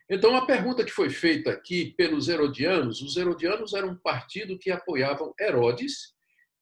Então, 0.08 0.36
a 0.36 0.46
pergunta 0.46 0.84
que 0.84 0.90
foi 0.90 1.10
feita 1.10 1.50
aqui 1.50 1.94
pelos 1.96 2.28
herodianos, 2.28 3.00
os 3.00 3.16
herodianos 3.16 3.72
eram 3.72 3.90
um 3.90 3.96
partido 3.96 4.58
que 4.58 4.70
apoiavam 4.70 5.34
Herodes, 5.40 6.13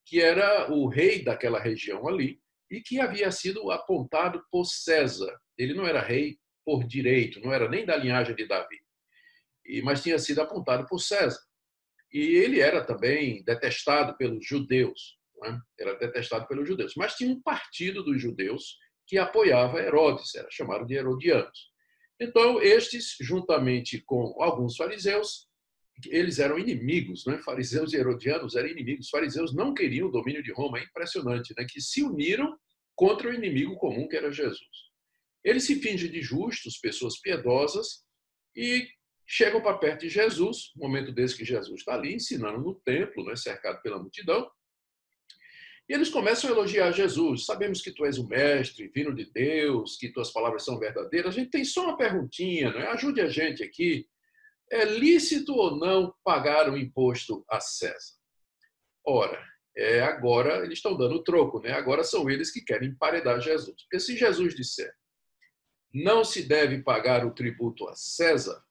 que 0.04 0.20
era 0.20 0.72
o 0.72 0.88
rei 0.88 1.22
daquela 1.22 1.60
região 1.60 2.08
ali, 2.08 2.40
e 2.70 2.80
que 2.80 2.98
havia 2.98 3.30
sido 3.30 3.70
apontado 3.70 4.42
por 4.50 4.64
César. 4.64 5.38
Ele 5.58 5.74
não 5.74 5.86
era 5.86 6.00
rei 6.00 6.38
por 6.64 6.84
direito, 6.84 7.40
não 7.40 7.52
era 7.52 7.68
nem 7.68 7.84
da 7.84 7.96
linhagem 7.96 8.34
de 8.34 8.46
Davi, 8.46 8.80
mas 9.82 10.02
tinha 10.02 10.18
sido 10.18 10.40
apontado 10.40 10.86
por 10.88 10.98
César. 10.98 11.40
E 12.12 12.20
ele 12.36 12.60
era 12.60 12.84
também 12.84 13.42
detestado 13.44 14.16
pelos 14.16 14.46
judeus, 14.46 15.18
é? 15.44 15.58
era 15.78 15.98
detestado 15.98 16.46
pelos 16.46 16.66
judeus. 16.66 16.94
Mas 16.96 17.14
tinha 17.14 17.30
um 17.30 17.40
partido 17.40 18.02
dos 18.02 18.20
judeus 18.20 18.76
que 19.06 19.18
apoiava 19.18 19.80
Herodes, 19.80 20.34
era 20.34 20.48
chamado 20.50 20.86
de 20.86 20.94
herodianos. 20.94 21.70
Então, 22.20 22.62
estes, 22.62 23.16
juntamente 23.20 24.00
com 24.02 24.40
alguns 24.40 24.76
fariseus, 24.76 25.48
eles 26.07 26.38
eram 26.38 26.59
inimigos, 26.59 27.24
né? 27.26 27.38
fariseus 27.38 27.92
e 27.92 27.96
herodianos 27.96 28.57
eram 28.57 28.68
inimigos. 28.68 29.07
Os 29.07 29.11
fariseus 29.11 29.55
não 29.55 29.74
queriam 29.74 30.09
o 30.09 30.11
domínio 30.11 30.42
de 30.42 30.52
Roma, 30.52 30.78
é 30.78 30.85
impressionante, 30.85 31.55
né? 31.57 31.66
que 31.68 31.81
se 31.81 32.02
uniram 32.02 32.57
contra 32.94 33.28
o 33.28 33.35
inimigo 33.35 33.76
comum 33.76 34.09
que 34.09 34.16
era 34.16 34.33
Jesus. 34.33 34.92
Eles 35.44 35.64
se 35.64 35.76
fingem 35.81 36.11
de 36.11 36.22
justos, 36.22 36.78
pessoas 36.78 37.20
piedosas, 37.20 38.05
e 38.55 38.88
chegam 39.26 39.61
para 39.61 39.78
perto 39.78 40.00
de 40.00 40.09
Jesus, 40.09 40.72
momento 40.76 41.12
desse 41.12 41.37
que 41.37 41.44
Jesus 41.44 41.81
está 41.81 41.94
ali 41.94 42.14
ensinando 42.14 42.59
no 42.59 42.74
templo, 42.74 43.24
né? 43.24 43.37
cercado 43.37 43.81
pela 43.83 43.98
multidão, 43.98 44.48
e 45.88 45.94
eles 45.94 46.09
começam 46.09 46.48
a 46.48 46.52
elogiar 46.52 46.92
Jesus. 46.92 47.44
Sabemos 47.44 47.83
que 47.83 47.90
tu 47.90 48.07
és 48.07 48.16
o 48.18 48.26
mestre, 48.26 48.90
vindo 48.94 49.14
de 49.14 49.31
Deus, 49.33 49.96
que 49.96 50.12
tuas 50.12 50.33
palavras 50.33 50.64
são 50.64 50.78
verdadeiras. 50.78 51.35
A 51.35 51.38
gente 51.38 51.50
tem 51.50 51.64
só 51.64 51.85
uma 51.85 51.96
perguntinha, 51.96 52.72
né? 52.72 52.87
ajude 52.87 53.20
a 53.20 53.28
gente 53.28 53.62
aqui. 53.62 54.07
É 54.72 54.87
lícito 54.87 55.54
ou 55.54 55.76
não 55.76 56.14
pagar 56.24 56.70
o 56.70 56.78
imposto 56.78 57.44
a 57.46 57.61
César? 57.61 58.14
Ora, 59.04 59.38
é, 59.76 60.00
agora 60.00 60.64
eles 60.64 60.78
estão 60.78 60.96
dando 60.96 61.22
troco, 61.22 61.61
né? 61.61 61.72
agora 61.72 62.02
são 62.02 62.30
eles 62.30 62.50
que 62.50 62.62
querem 62.62 62.88
emparedar 62.88 63.38
Jesus. 63.38 63.82
Porque 63.82 64.00
se 64.00 64.16
Jesus 64.16 64.54
disser 64.54 64.94
não 65.92 66.24
se 66.24 66.42
deve 66.42 66.82
pagar 66.82 67.26
o 67.26 67.35
tributo 67.35 67.87
a 67.87 67.94
César, 67.94 68.64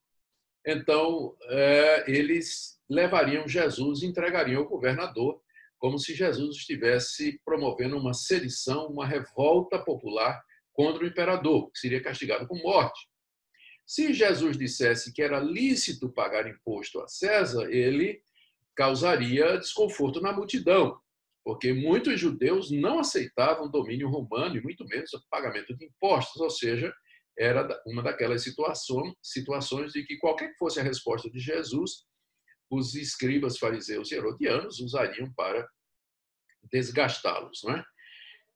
então 0.65 1.37
é, 1.43 2.11
eles 2.11 2.79
levariam 2.89 3.47
Jesus 3.47 4.01
e 4.01 4.07
entregariam 4.07 4.63
ao 4.63 4.67
governador 4.67 5.39
como 5.77 5.99
se 5.99 6.15
Jesus 6.15 6.57
estivesse 6.57 7.39
promovendo 7.45 7.95
uma 7.95 8.13
sedição, 8.13 8.87
uma 8.87 9.05
revolta 9.05 9.77
popular 9.77 10.43
contra 10.73 11.03
o 11.03 11.07
imperador, 11.07 11.71
que 11.71 11.79
seria 11.79 12.01
castigado 12.01 12.47
com 12.47 12.57
morte. 12.57 13.10
Se 13.85 14.13
Jesus 14.13 14.57
dissesse 14.57 15.11
que 15.13 15.21
era 15.21 15.39
lícito 15.39 16.11
pagar 16.11 16.47
imposto 16.47 17.01
a 17.01 17.07
César, 17.07 17.69
ele 17.69 18.21
causaria 18.75 19.57
desconforto 19.57 20.21
na 20.21 20.31
multidão, 20.31 20.99
porque 21.43 21.73
muitos 21.73 22.19
judeus 22.19 22.71
não 22.71 22.99
aceitavam 22.99 23.69
domínio 23.69 24.09
romano 24.09 24.55
e 24.55 24.61
muito 24.61 24.85
menos 24.85 25.13
o 25.13 25.21
pagamento 25.29 25.75
de 25.75 25.85
impostos, 25.85 26.39
ou 26.39 26.49
seja, 26.49 26.93
era 27.37 27.67
uma 27.85 28.03
daquelas 28.03 28.43
situações, 28.43 29.91
de 29.93 30.03
que 30.03 30.17
qualquer 30.17 30.49
que 30.49 30.57
fosse 30.57 30.79
a 30.79 30.83
resposta 30.83 31.29
de 31.29 31.39
Jesus, 31.39 32.05
os 32.69 32.95
escribas, 32.95 33.57
fariseus 33.57 34.11
e 34.11 34.15
herodianos 34.15 34.79
usariam 34.79 35.33
para 35.33 35.67
desgastá-los. 36.71 37.61
Não 37.63 37.75
é? 37.75 37.85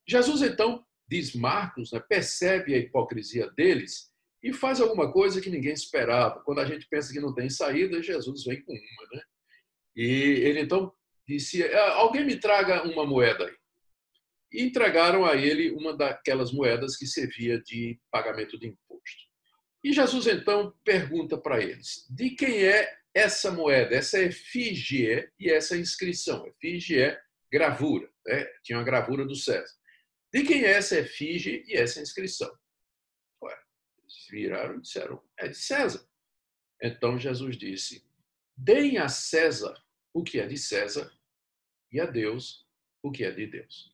Jesus, 0.07 0.41
então, 0.41 0.85
diz 1.07 1.33
Marcos, 1.33 1.91
né, 1.91 1.99
percebe 1.99 2.75
a 2.75 2.77
hipocrisia 2.77 3.49
deles 3.51 4.13
e 4.45 4.53
faz 4.53 4.79
alguma 4.79 5.12
coisa 5.12 5.41
que 5.41 5.49
ninguém 5.49 5.73
esperava. 5.73 6.39
Quando 6.41 6.60
a 6.60 6.65
gente 6.65 6.88
pensa 6.88 7.12
que 7.12 7.19
não 7.19 7.34
tem 7.34 7.49
saída, 7.49 8.03
Jesus 8.03 8.43
vem 8.43 8.62
com 8.62 8.73
uma. 8.73 9.08
Né? 9.12 9.23
E 9.95 10.03
ele, 10.03 10.60
então, 10.60 10.93
disse: 11.27 11.63
ah, 11.63 11.93
Alguém 11.95 12.23
me 12.23 12.39
traga 12.39 12.84
uma 12.84 13.08
moeda 13.08 13.47
aí. 13.47 13.55
E 14.53 14.63
entregaram 14.63 15.25
a 15.25 15.36
ele 15.36 15.71
uma 15.71 15.97
daquelas 15.97 16.51
moedas 16.51 16.95
que 16.95 17.08
servia 17.08 17.60
de 17.60 17.99
pagamento 18.12 18.60
de 18.60 18.67
imposto. 18.67 19.25
E 19.84 19.91
Jesus, 19.91 20.27
então, 20.27 20.71
pergunta 20.84 21.39
para 21.39 21.60
eles: 21.60 22.05
de 22.08 22.29
quem 22.29 22.67
é 22.67 22.95
essa 23.15 23.49
moeda, 23.49 23.95
essa 23.95 24.21
efígie 24.21 25.27
e 25.39 25.49
essa 25.49 25.75
inscrição. 25.75 26.45
Efígie 26.45 26.99
é 26.99 27.19
gravura, 27.51 28.08
né? 28.27 28.45
tinha 28.63 28.77
uma 28.77 28.86
gravura 28.86 29.25
do 29.25 29.36
César. 29.36 29.73
De 30.31 30.43
quem 30.43 30.65
é 30.65 30.73
essa 30.73 30.99
efígie 30.99 31.63
e 31.65 31.73
essa 31.75 31.99
inscrição? 31.99 32.55
Viraram 34.30 34.78
e 34.78 34.82
disseram, 34.82 35.21
é 35.38 35.47
de 35.47 35.58
César. 35.58 36.08
Então 36.82 37.19
Jesus 37.19 37.58
disse, 37.58 38.06
Deem 38.58 38.97
a 38.97 39.08
César 39.08 39.75
o 40.13 40.23
que 40.23 40.39
é 40.39 40.47
de 40.47 40.58
César 40.58 41.12
e 41.91 41.99
a 41.99 42.06
Deus 42.06 42.65
o 43.04 43.12
que 43.12 43.23
é 43.23 43.32
de 43.32 43.45
Deus. 43.45 43.93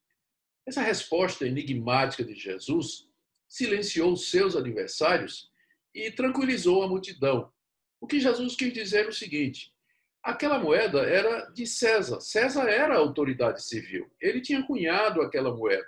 Essa 0.67 0.81
resposta 0.81 1.45
enigmática 1.45 2.23
de 2.23 2.35
Jesus 2.35 3.09
silenciou 3.49 4.13
os 4.13 4.29
seus 4.29 4.55
adversários 4.55 5.51
e 5.93 6.11
tranquilizou 6.11 6.83
a 6.83 6.87
multidão. 6.87 7.51
O 7.99 8.07
que 8.07 8.19
Jesus 8.19 8.55
quis 8.55 8.71
dizer 8.71 9.05
é 9.05 9.09
o 9.09 9.13
seguinte: 9.13 9.73
aquela 10.23 10.59
moeda 10.59 11.01
era 11.01 11.49
de 11.49 11.67
César. 11.67 12.21
César 12.21 12.69
era 12.69 12.95
a 12.95 12.99
autoridade 12.99 13.63
civil. 13.63 14.09
Ele 14.21 14.41
tinha 14.41 14.65
cunhado 14.65 15.21
aquela 15.21 15.55
moeda. 15.55 15.87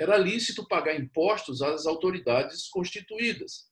Era 0.00 0.16
lícito 0.16 0.66
pagar 0.66 0.98
impostos 0.98 1.60
às 1.60 1.86
autoridades 1.86 2.68
constituídas. 2.68 3.66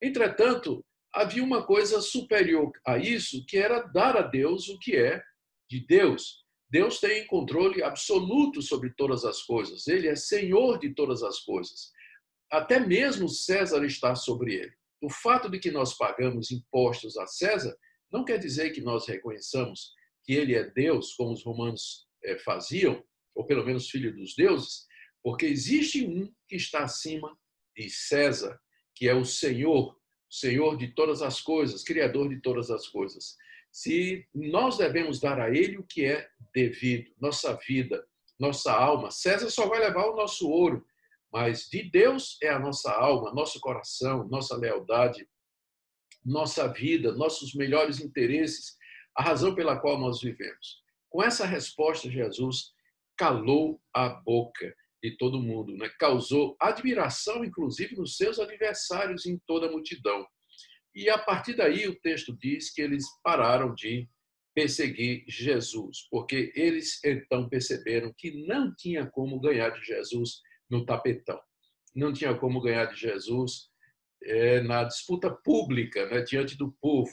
Entretanto, 0.00 0.84
havia 1.12 1.42
uma 1.42 1.66
coisa 1.66 2.00
superior 2.00 2.70
a 2.86 2.96
isso, 2.96 3.44
que 3.46 3.58
era 3.58 3.80
dar 3.80 4.16
a 4.16 4.22
Deus 4.22 4.68
o 4.68 4.78
que 4.78 4.96
é 4.96 5.20
de 5.68 5.84
Deus. 5.86 6.42
Deus 6.70 7.00
tem 7.00 7.26
controle 7.26 7.82
absoluto 7.82 8.62
sobre 8.62 8.94
todas 8.96 9.24
as 9.24 9.42
coisas. 9.42 9.86
Ele 9.86 10.08
é 10.08 10.14
senhor 10.14 10.78
de 10.78 10.94
todas 10.94 11.22
as 11.22 11.40
coisas 11.40 11.92
até 12.52 12.78
mesmo 12.78 13.30
César 13.30 13.82
está 13.82 14.14
sobre 14.14 14.54
ele. 14.54 14.72
O 15.00 15.08
fato 15.08 15.48
de 15.48 15.58
que 15.58 15.70
nós 15.70 15.96
pagamos 15.96 16.52
impostos 16.52 17.16
a 17.16 17.26
César 17.26 17.74
não 18.12 18.26
quer 18.26 18.38
dizer 18.38 18.72
que 18.72 18.82
nós 18.82 19.08
reconheçamos 19.08 19.94
que 20.22 20.34
ele 20.34 20.54
é 20.54 20.62
Deus, 20.62 21.14
como 21.14 21.32
os 21.32 21.42
romanos 21.42 22.06
eh, 22.22 22.38
faziam, 22.38 23.02
ou 23.34 23.46
pelo 23.46 23.64
menos 23.64 23.88
filho 23.88 24.14
dos 24.14 24.34
deuses, 24.36 24.86
porque 25.22 25.46
existe 25.46 26.06
um 26.06 26.32
que 26.48 26.56
está 26.56 26.84
acima 26.84 27.36
de 27.76 27.88
César, 27.88 28.58
que 28.94 29.08
é 29.08 29.14
o 29.14 29.24
Senhor, 29.24 29.96
Senhor 30.28 30.76
de 30.76 30.88
todas 30.88 31.22
as 31.22 31.40
coisas, 31.40 31.84
Criador 31.84 32.28
de 32.28 32.40
todas 32.40 32.70
as 32.70 32.88
coisas. 32.88 33.36
Se 33.70 34.26
nós 34.34 34.76
devemos 34.76 35.20
dar 35.20 35.40
a 35.40 35.50
ele 35.50 35.78
o 35.78 35.86
que 35.86 36.04
é 36.04 36.28
devido, 36.54 37.10
nossa 37.20 37.54
vida, 37.66 38.04
nossa 38.38 38.72
alma, 38.72 39.10
César 39.10 39.48
só 39.50 39.66
vai 39.66 39.78
levar 39.78 40.06
o 40.06 40.16
nosso 40.16 40.48
ouro, 40.50 40.84
mas 41.32 41.68
de 41.70 41.82
Deus 41.90 42.36
é 42.42 42.50
a 42.50 42.58
nossa 42.58 42.92
alma, 42.92 43.32
nosso 43.32 43.60
coração, 43.60 44.28
nossa 44.28 44.56
lealdade, 44.56 45.26
nossa 46.24 46.68
vida, 46.68 47.12
nossos 47.12 47.54
melhores 47.54 48.00
interesses, 48.00 48.76
a 49.16 49.22
razão 49.22 49.54
pela 49.54 49.78
qual 49.78 49.98
nós 49.98 50.20
vivemos. 50.20 50.82
Com 51.08 51.22
essa 51.22 51.46
resposta, 51.46 52.10
Jesus 52.10 52.72
calou 53.16 53.80
a 53.94 54.08
boca 54.08 54.74
de 55.02 55.16
todo 55.16 55.42
mundo, 55.42 55.76
né? 55.76 55.90
causou 55.98 56.56
admiração, 56.60 57.44
inclusive, 57.44 57.96
nos 57.96 58.16
seus 58.16 58.38
adversários 58.38 59.26
em 59.26 59.38
toda 59.46 59.66
a 59.66 59.70
multidão. 59.70 60.24
E 60.94 61.10
a 61.10 61.18
partir 61.18 61.54
daí, 61.54 61.88
o 61.88 61.98
texto 62.00 62.36
diz 62.38 62.72
que 62.72 62.80
eles 62.80 63.04
pararam 63.22 63.74
de 63.74 64.08
perseguir 64.54 65.24
Jesus, 65.26 66.06
porque 66.10 66.52
eles 66.54 67.02
então 67.02 67.48
perceberam 67.48 68.12
que 68.16 68.46
não 68.46 68.74
tinha 68.74 69.06
como 69.06 69.40
ganhar 69.40 69.70
de 69.70 69.82
Jesus 69.82 70.40
no 70.70 70.84
tapetão. 70.84 71.40
Não 71.94 72.12
tinha 72.12 72.34
como 72.34 72.60
ganhar 72.60 72.86
de 72.86 72.96
Jesus 72.96 73.70
é, 74.22 74.60
na 74.60 74.84
disputa 74.84 75.30
pública, 75.30 76.06
né, 76.06 76.20
diante 76.20 76.56
do 76.56 76.70
povo. 76.80 77.10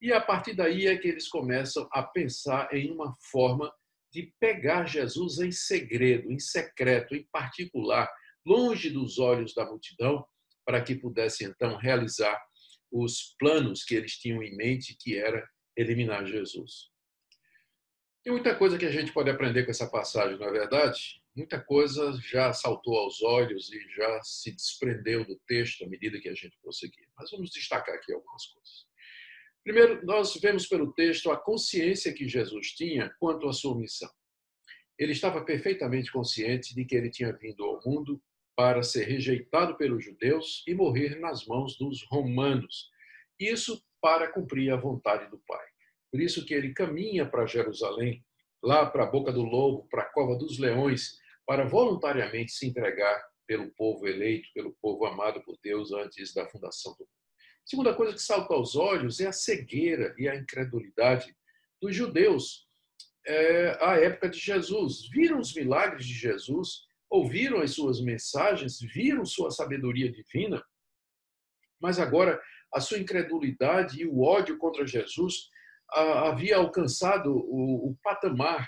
E 0.00 0.12
a 0.12 0.20
partir 0.20 0.54
daí 0.54 0.86
é 0.86 0.96
que 0.96 1.08
eles 1.08 1.28
começam 1.28 1.88
a 1.92 2.02
pensar 2.02 2.72
em 2.74 2.90
uma 2.90 3.14
forma 3.30 3.72
de 4.12 4.32
pegar 4.38 4.86
Jesus 4.86 5.38
em 5.38 5.50
segredo, 5.50 6.30
em 6.30 6.38
secreto, 6.38 7.14
em 7.14 7.26
particular, 7.32 8.10
longe 8.44 8.90
dos 8.90 9.18
olhos 9.18 9.54
da 9.54 9.64
multidão, 9.64 10.24
para 10.64 10.82
que 10.82 10.94
pudesse 10.94 11.44
então 11.44 11.76
realizar 11.76 12.40
os 12.90 13.34
planos 13.38 13.84
que 13.84 13.94
eles 13.94 14.18
tinham 14.18 14.42
em 14.42 14.54
mente, 14.56 14.96
que 14.98 15.16
era 15.16 15.48
eliminar 15.76 16.26
Jesus. 16.26 16.90
Tem 18.22 18.32
muita 18.32 18.54
coisa 18.54 18.78
que 18.78 18.84
a 18.84 18.90
gente 18.90 19.12
pode 19.12 19.30
aprender 19.30 19.64
com 19.64 19.70
essa 19.70 19.88
passagem, 19.88 20.38
não 20.38 20.46
é 20.46 20.52
verdade? 20.52 21.22
muita 21.34 21.60
coisa 21.60 22.12
já 22.20 22.52
saltou 22.52 22.96
aos 22.96 23.22
olhos 23.22 23.72
e 23.72 23.80
já 23.94 24.22
se 24.22 24.52
desprendeu 24.52 25.24
do 25.24 25.38
texto 25.46 25.84
à 25.84 25.88
medida 25.88 26.20
que 26.20 26.28
a 26.28 26.34
gente 26.34 26.56
prosseguia. 26.60 27.06
Mas 27.16 27.30
vamos 27.30 27.50
destacar 27.50 27.94
aqui 27.94 28.12
algumas 28.12 28.46
coisas. 28.46 28.86
Primeiro, 29.64 30.04
nós 30.04 30.34
vemos 30.40 30.66
pelo 30.66 30.92
texto 30.92 31.30
a 31.30 31.36
consciência 31.36 32.12
que 32.12 32.28
Jesus 32.28 32.72
tinha 32.72 33.14
quanto 33.20 33.48
à 33.48 33.52
sua 33.52 33.78
missão. 33.78 34.10
Ele 34.98 35.12
estava 35.12 35.44
perfeitamente 35.44 36.10
consciente 36.10 36.74
de 36.74 36.84
que 36.84 36.94
ele 36.96 37.10
tinha 37.10 37.32
vindo 37.32 37.64
ao 37.64 37.80
mundo 37.84 38.20
para 38.56 38.82
ser 38.82 39.04
rejeitado 39.04 39.76
pelos 39.76 40.04
judeus 40.04 40.62
e 40.66 40.74
morrer 40.74 41.18
nas 41.18 41.46
mãos 41.46 41.76
dos 41.78 42.04
romanos. 42.10 42.90
Isso 43.38 43.82
para 44.00 44.30
cumprir 44.32 44.72
a 44.72 44.76
vontade 44.76 45.30
do 45.30 45.38
Pai. 45.46 45.64
Por 46.10 46.20
isso 46.20 46.44
que 46.44 46.52
ele 46.52 46.74
caminha 46.74 47.24
para 47.24 47.46
Jerusalém, 47.46 48.24
lá 48.62 48.84
para 48.84 49.04
a 49.04 49.10
boca 49.10 49.32
do 49.32 49.42
lobo, 49.42 49.88
para 49.88 50.02
a 50.02 50.12
cova 50.12 50.36
dos 50.36 50.58
leões, 50.58 51.18
para 51.46 51.64
voluntariamente 51.64 52.52
se 52.52 52.66
entregar 52.66 53.24
pelo 53.46 53.70
povo 53.72 54.06
eleito, 54.06 54.48
pelo 54.54 54.76
povo 54.80 55.06
amado 55.06 55.42
por 55.42 55.56
Deus 55.62 55.92
antes 55.92 56.34
da 56.34 56.48
fundação 56.48 56.92
do 56.92 57.00
mundo. 57.00 57.21
Segunda 57.64 57.94
coisa 57.94 58.12
que 58.12 58.22
salta 58.22 58.54
aos 58.54 58.76
olhos 58.76 59.20
é 59.20 59.26
a 59.26 59.32
cegueira 59.32 60.14
e 60.18 60.28
a 60.28 60.36
incredulidade 60.36 61.34
dos 61.80 61.94
judeus 61.94 62.66
é, 63.26 63.78
à 63.80 63.96
época 63.96 64.28
de 64.28 64.38
Jesus. 64.38 65.08
Viram 65.10 65.38
os 65.38 65.54
milagres 65.54 66.06
de 66.06 66.14
Jesus, 66.14 66.86
ouviram 67.08 67.60
as 67.60 67.72
suas 67.72 68.00
mensagens, 68.00 68.78
viram 68.80 69.24
sua 69.24 69.50
sabedoria 69.50 70.10
divina, 70.10 70.62
mas 71.80 71.98
agora 71.98 72.40
a 72.72 72.80
sua 72.80 72.98
incredulidade 72.98 74.00
e 74.00 74.06
o 74.06 74.22
ódio 74.22 74.56
contra 74.58 74.86
Jesus 74.86 75.48
havia 75.92 76.56
alcançado 76.56 77.30
o, 77.30 77.90
o 77.90 77.96
patamar 78.02 78.66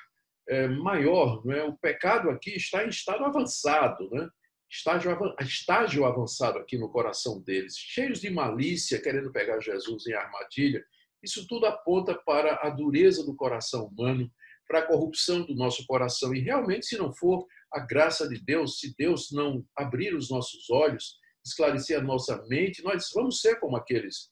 é, 0.49 0.69
maior. 0.69 1.45
Não 1.45 1.55
é? 1.55 1.65
O 1.65 1.77
pecado 1.77 2.29
aqui 2.31 2.51
está 2.51 2.85
em 2.85 2.89
estado 2.89 3.25
avançado, 3.25 4.11
né? 4.11 4.29
Estágio, 4.75 6.05
avançado 6.05 6.59
aqui 6.59 6.77
no 6.77 6.91
coração 6.91 7.41
deles, 7.41 7.77
cheios 7.77 8.21
de 8.21 8.29
malícia, 8.29 9.01
querendo 9.01 9.31
pegar 9.31 9.61
Jesus 9.61 10.07
em 10.07 10.13
armadilha. 10.13 10.85
Isso 11.23 11.47
tudo 11.47 11.67
aponta 11.67 12.15
para 12.27 12.61
a 12.63 12.71
dureza 12.71 13.25
do 13.25 13.37
coração 13.37 13.87
humano, 13.87 14.31
para 14.67 14.81
a 14.81 14.87
corrupção 14.87 15.47
do 15.47 15.55
nosso 15.55 15.87
coração. 15.87 16.35
E 16.35 16.41
realmente, 16.41 16.87
se 16.87 16.99
não 16.99 17.13
for 17.15 17.47
a 17.73 17.81
graça 17.81 18.29
de 18.29 18.39
Deus, 18.45 18.81
se 18.81 18.95
Deus 18.97 19.31
não 19.31 19.65
abrir 19.77 20.15
os 20.15 20.29
nossos 20.29 20.69
olhos, 20.69 21.19
esclarecer 21.45 21.99
a 21.99 22.03
nossa 22.03 22.45
mente, 22.49 22.83
nós 22.83 23.11
vamos 23.15 23.41
ser 23.41 23.61
como 23.61 23.77
aqueles 23.77 24.31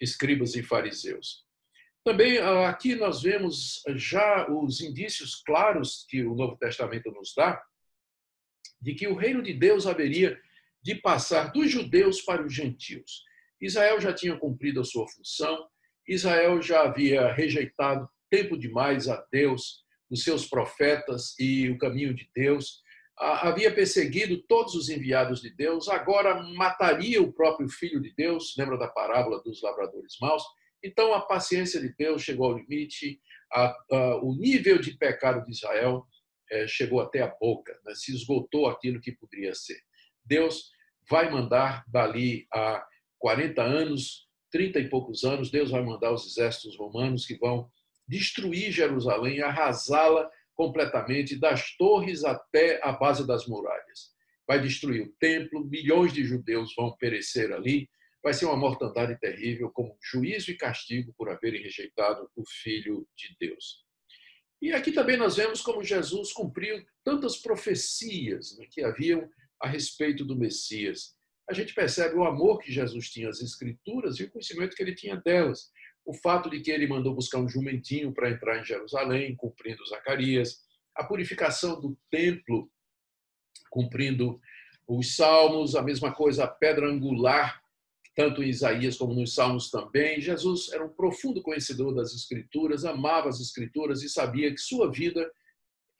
escribas 0.00 0.54
e 0.54 0.62
fariseus. 0.62 1.44
Também 2.04 2.38
ah, 2.38 2.68
aqui 2.68 2.94
nós 2.94 3.22
vemos 3.22 3.82
já 3.94 4.50
os 4.50 4.80
indícios 4.80 5.42
claros 5.44 6.04
que 6.08 6.24
o 6.24 6.34
Novo 6.34 6.56
Testamento 6.56 7.10
nos 7.12 7.32
dá 7.36 7.62
de 8.82 8.94
que 8.94 9.06
o 9.06 9.14
reino 9.14 9.42
de 9.42 9.54
Deus 9.54 9.86
haveria 9.86 10.38
de 10.82 10.96
passar 10.96 11.52
dos 11.52 11.70
judeus 11.70 12.20
para 12.20 12.44
os 12.44 12.52
gentios. 12.52 13.22
Israel 13.60 14.00
já 14.00 14.12
tinha 14.12 14.36
cumprido 14.36 14.80
a 14.80 14.84
sua 14.84 15.06
função, 15.08 15.66
Israel 16.06 16.60
já 16.60 16.82
havia 16.82 17.32
rejeitado 17.32 18.08
tempo 18.28 18.58
demais 18.58 19.08
a 19.08 19.24
Deus, 19.30 19.84
os 20.10 20.24
seus 20.24 20.46
profetas 20.46 21.38
e 21.38 21.70
o 21.70 21.78
caminho 21.78 22.12
de 22.12 22.28
Deus, 22.34 22.82
havia 23.16 23.72
perseguido 23.72 24.42
todos 24.48 24.74
os 24.74 24.88
enviados 24.88 25.40
de 25.40 25.50
Deus, 25.50 25.88
agora 25.88 26.42
mataria 26.54 27.22
o 27.22 27.32
próprio 27.32 27.68
filho 27.68 28.00
de 28.00 28.12
Deus, 28.14 28.54
lembra 28.58 28.76
da 28.76 28.88
parábola 28.88 29.42
dos 29.42 29.62
lavradores 29.62 30.16
maus? 30.20 30.42
Então, 30.82 31.14
a 31.14 31.20
paciência 31.20 31.80
de 31.80 31.94
Deus 31.96 32.22
chegou 32.22 32.46
ao 32.46 32.58
limite, 32.58 33.20
a, 33.52 33.76
a, 33.90 34.16
o 34.22 34.34
nível 34.34 34.78
de 34.78 34.96
pecado 34.96 35.44
de 35.44 35.52
Israel 35.52 36.04
chegou 36.68 37.00
até 37.00 37.20
a 37.20 37.28
boca, 37.28 37.78
né? 37.84 37.94
se 37.94 38.14
esgotou 38.14 38.66
aquilo 38.66 39.00
que 39.00 39.12
poderia 39.12 39.54
ser. 39.54 39.80
Deus 40.24 40.70
vai 41.08 41.30
mandar 41.30 41.84
dali 41.88 42.46
a 42.52 42.86
40 43.18 43.62
anos, 43.62 44.28
30 44.50 44.80
e 44.80 44.88
poucos 44.88 45.24
anos, 45.24 45.50
Deus 45.50 45.70
vai 45.70 45.82
mandar 45.82 46.12
os 46.12 46.26
exércitos 46.26 46.76
romanos 46.76 47.26
que 47.26 47.36
vão 47.36 47.70
destruir 48.06 48.70
Jerusalém, 48.70 49.40
arrasá-la 49.40 50.28
completamente, 50.54 51.38
das 51.38 51.76
torres 51.76 52.24
até 52.24 52.80
a 52.82 52.92
base 52.92 53.26
das 53.26 53.46
muralhas. 53.46 54.12
Vai 54.46 54.60
destruir 54.60 55.02
o 55.02 55.12
templo, 55.18 55.64
milhões 55.64 56.12
de 56.12 56.24
judeus 56.24 56.74
vão 56.76 56.94
perecer 56.96 57.52
ali, 57.52 57.88
vai 58.22 58.34
ser 58.34 58.44
uma 58.46 58.56
mortandade 58.56 59.18
terrível, 59.18 59.70
como 59.70 59.96
juízo 60.02 60.50
e 60.50 60.56
castigo 60.56 61.12
por 61.16 61.28
haverem 61.28 61.62
rejeitado 61.62 62.28
o 62.36 62.42
Filho 62.46 63.06
de 63.16 63.34
Deus. 63.40 63.84
E 64.62 64.72
aqui 64.72 64.92
também 64.92 65.16
nós 65.16 65.34
vemos 65.34 65.60
como 65.60 65.82
Jesus 65.82 66.32
cumpriu 66.32 66.86
tantas 67.02 67.36
profecias 67.36 68.56
né, 68.56 68.66
que 68.70 68.84
haviam 68.84 69.28
a 69.60 69.66
respeito 69.66 70.24
do 70.24 70.36
Messias. 70.36 71.16
A 71.50 71.52
gente 71.52 71.74
percebe 71.74 72.14
o 72.14 72.24
amor 72.24 72.60
que 72.60 72.70
Jesus 72.70 73.10
tinha 73.10 73.28
às 73.28 73.42
Escrituras 73.42 74.20
e 74.20 74.22
o 74.22 74.30
conhecimento 74.30 74.76
que 74.76 74.82
ele 74.82 74.94
tinha 74.94 75.16
delas. 75.16 75.68
O 76.04 76.14
fato 76.14 76.48
de 76.48 76.60
que 76.60 76.70
ele 76.70 76.86
mandou 76.86 77.12
buscar 77.12 77.38
um 77.38 77.48
jumentinho 77.48 78.14
para 78.14 78.30
entrar 78.30 78.60
em 78.60 78.64
Jerusalém, 78.64 79.34
cumprindo 79.34 79.84
Zacarias, 79.84 80.60
a 80.94 81.02
purificação 81.02 81.80
do 81.80 81.98
templo, 82.08 82.70
cumprindo 83.68 84.40
os 84.86 85.16
salmos, 85.16 85.74
a 85.74 85.82
mesma 85.82 86.14
coisa, 86.14 86.44
a 86.44 86.48
pedra 86.48 86.88
angular 86.88 87.61
tanto 88.14 88.42
em 88.42 88.48
Isaías 88.48 88.96
como 88.96 89.14
nos 89.14 89.34
Salmos 89.34 89.70
também. 89.70 90.20
Jesus 90.20 90.70
era 90.72 90.84
um 90.84 90.88
profundo 90.88 91.42
conhecedor 91.42 91.94
das 91.94 92.12
Escrituras, 92.14 92.84
amava 92.84 93.28
as 93.28 93.40
Escrituras 93.40 94.02
e 94.02 94.08
sabia 94.08 94.50
que 94.50 94.58
sua 94.58 94.90
vida 94.90 95.30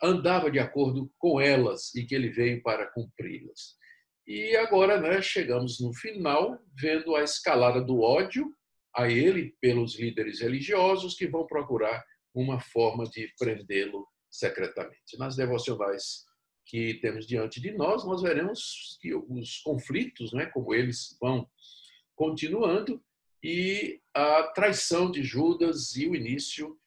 andava 0.02 0.50
de 0.50 0.58
acordo 0.58 1.10
com 1.18 1.40
elas 1.40 1.94
e 1.94 2.04
que 2.04 2.14
ele 2.14 2.28
veio 2.28 2.62
para 2.62 2.90
cumpri-las. 2.90 3.76
E 4.26 4.56
agora 4.56 5.00
né, 5.00 5.20
chegamos 5.22 5.80
no 5.80 5.92
final, 5.94 6.58
vendo 6.78 7.14
a 7.14 7.22
escalada 7.22 7.80
do 7.80 8.00
ódio 8.00 8.52
a 8.94 9.08
ele 9.08 9.56
pelos 9.60 9.98
líderes 9.98 10.40
religiosos 10.40 11.14
que 11.14 11.26
vão 11.26 11.46
procurar 11.46 12.04
uma 12.34 12.60
forma 12.60 13.04
de 13.04 13.32
prendê-lo 13.38 14.06
secretamente. 14.30 15.18
Nas 15.18 15.36
devocionais 15.36 16.24
que 16.66 16.94
temos 16.94 17.26
diante 17.26 17.60
de 17.60 17.72
nós, 17.72 18.04
nós 18.04 18.22
veremos 18.22 18.98
que 19.00 19.14
os 19.14 19.58
conflitos, 19.58 20.32
né, 20.32 20.46
como 20.46 20.74
eles 20.74 21.16
vão 21.20 21.48
continuando, 22.14 23.02
e 23.42 24.00
a 24.14 24.44
traição 24.54 25.10
de 25.10 25.22
Judas 25.22 25.96
e 25.96 26.06
o 26.06 26.14
início 26.14 26.78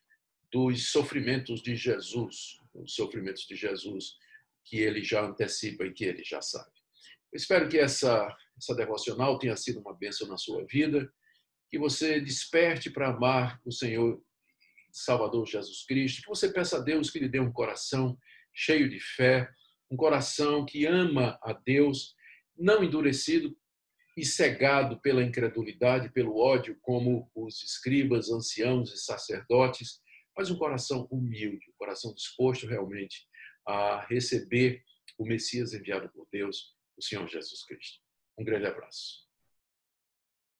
dos 0.51 0.91
sofrimentos 0.91 1.61
de 1.61 1.75
Jesus, 1.75 2.59
os 2.73 2.93
sofrimentos 2.93 3.45
de 3.45 3.55
Jesus 3.55 4.15
que 4.63 4.77
ele 4.77 5.03
já 5.03 5.23
antecipa 5.23 5.85
e 5.85 5.93
que 5.93 6.05
ele 6.05 6.23
já 6.23 6.41
sabe. 6.41 6.71
Eu 7.31 7.37
espero 7.37 7.67
que 7.69 7.77
essa, 7.77 8.35
essa 8.57 8.73
devocional 8.73 9.37
tenha 9.37 9.55
sido 9.55 9.79
uma 9.79 9.93
bênção 9.93 10.27
na 10.27 10.37
sua 10.37 10.65
vida, 10.65 11.11
que 11.69 11.77
você 11.77 12.19
desperte 12.19 12.89
para 12.89 13.09
amar 13.09 13.59
o 13.65 13.71
Senhor 13.71 14.21
Salvador 14.91 15.45
Jesus 15.45 15.85
Cristo, 15.85 16.21
que 16.21 16.29
você 16.29 16.51
peça 16.51 16.77
a 16.77 16.81
Deus 16.81 17.09
que 17.09 17.19
lhe 17.19 17.27
dê 17.27 17.39
um 17.39 17.51
coração 17.51 18.17
cheio 18.53 18.89
de 18.89 18.99
fé, 18.99 19.49
um 19.91 19.97
coração 19.97 20.65
que 20.65 20.85
ama 20.85 21.37
a 21.43 21.51
Deus, 21.51 22.15
não 22.57 22.83
endurecido 22.83 23.55
e 24.15 24.25
cegado 24.25 24.99
pela 25.01 25.23
incredulidade, 25.23 26.11
pelo 26.11 26.37
ódio, 26.37 26.77
como 26.81 27.29
os 27.35 27.61
escribas, 27.63 28.29
anciãos 28.29 28.93
e 28.93 28.97
sacerdotes, 28.97 30.01
mas 30.37 30.49
um 30.49 30.57
coração 30.57 31.07
humilde, 31.11 31.69
um 31.69 31.77
coração 31.77 32.13
disposto 32.13 32.65
realmente 32.67 33.27
a 33.67 34.05
receber 34.07 34.83
o 35.17 35.25
Messias 35.25 35.73
enviado 35.73 36.09
por 36.09 36.27
Deus, 36.31 36.75
o 36.97 37.01
Senhor 37.01 37.27
Jesus 37.27 37.63
Cristo. 37.65 37.99
Um 38.37 38.43
grande 38.43 38.65
abraço. 38.65 39.24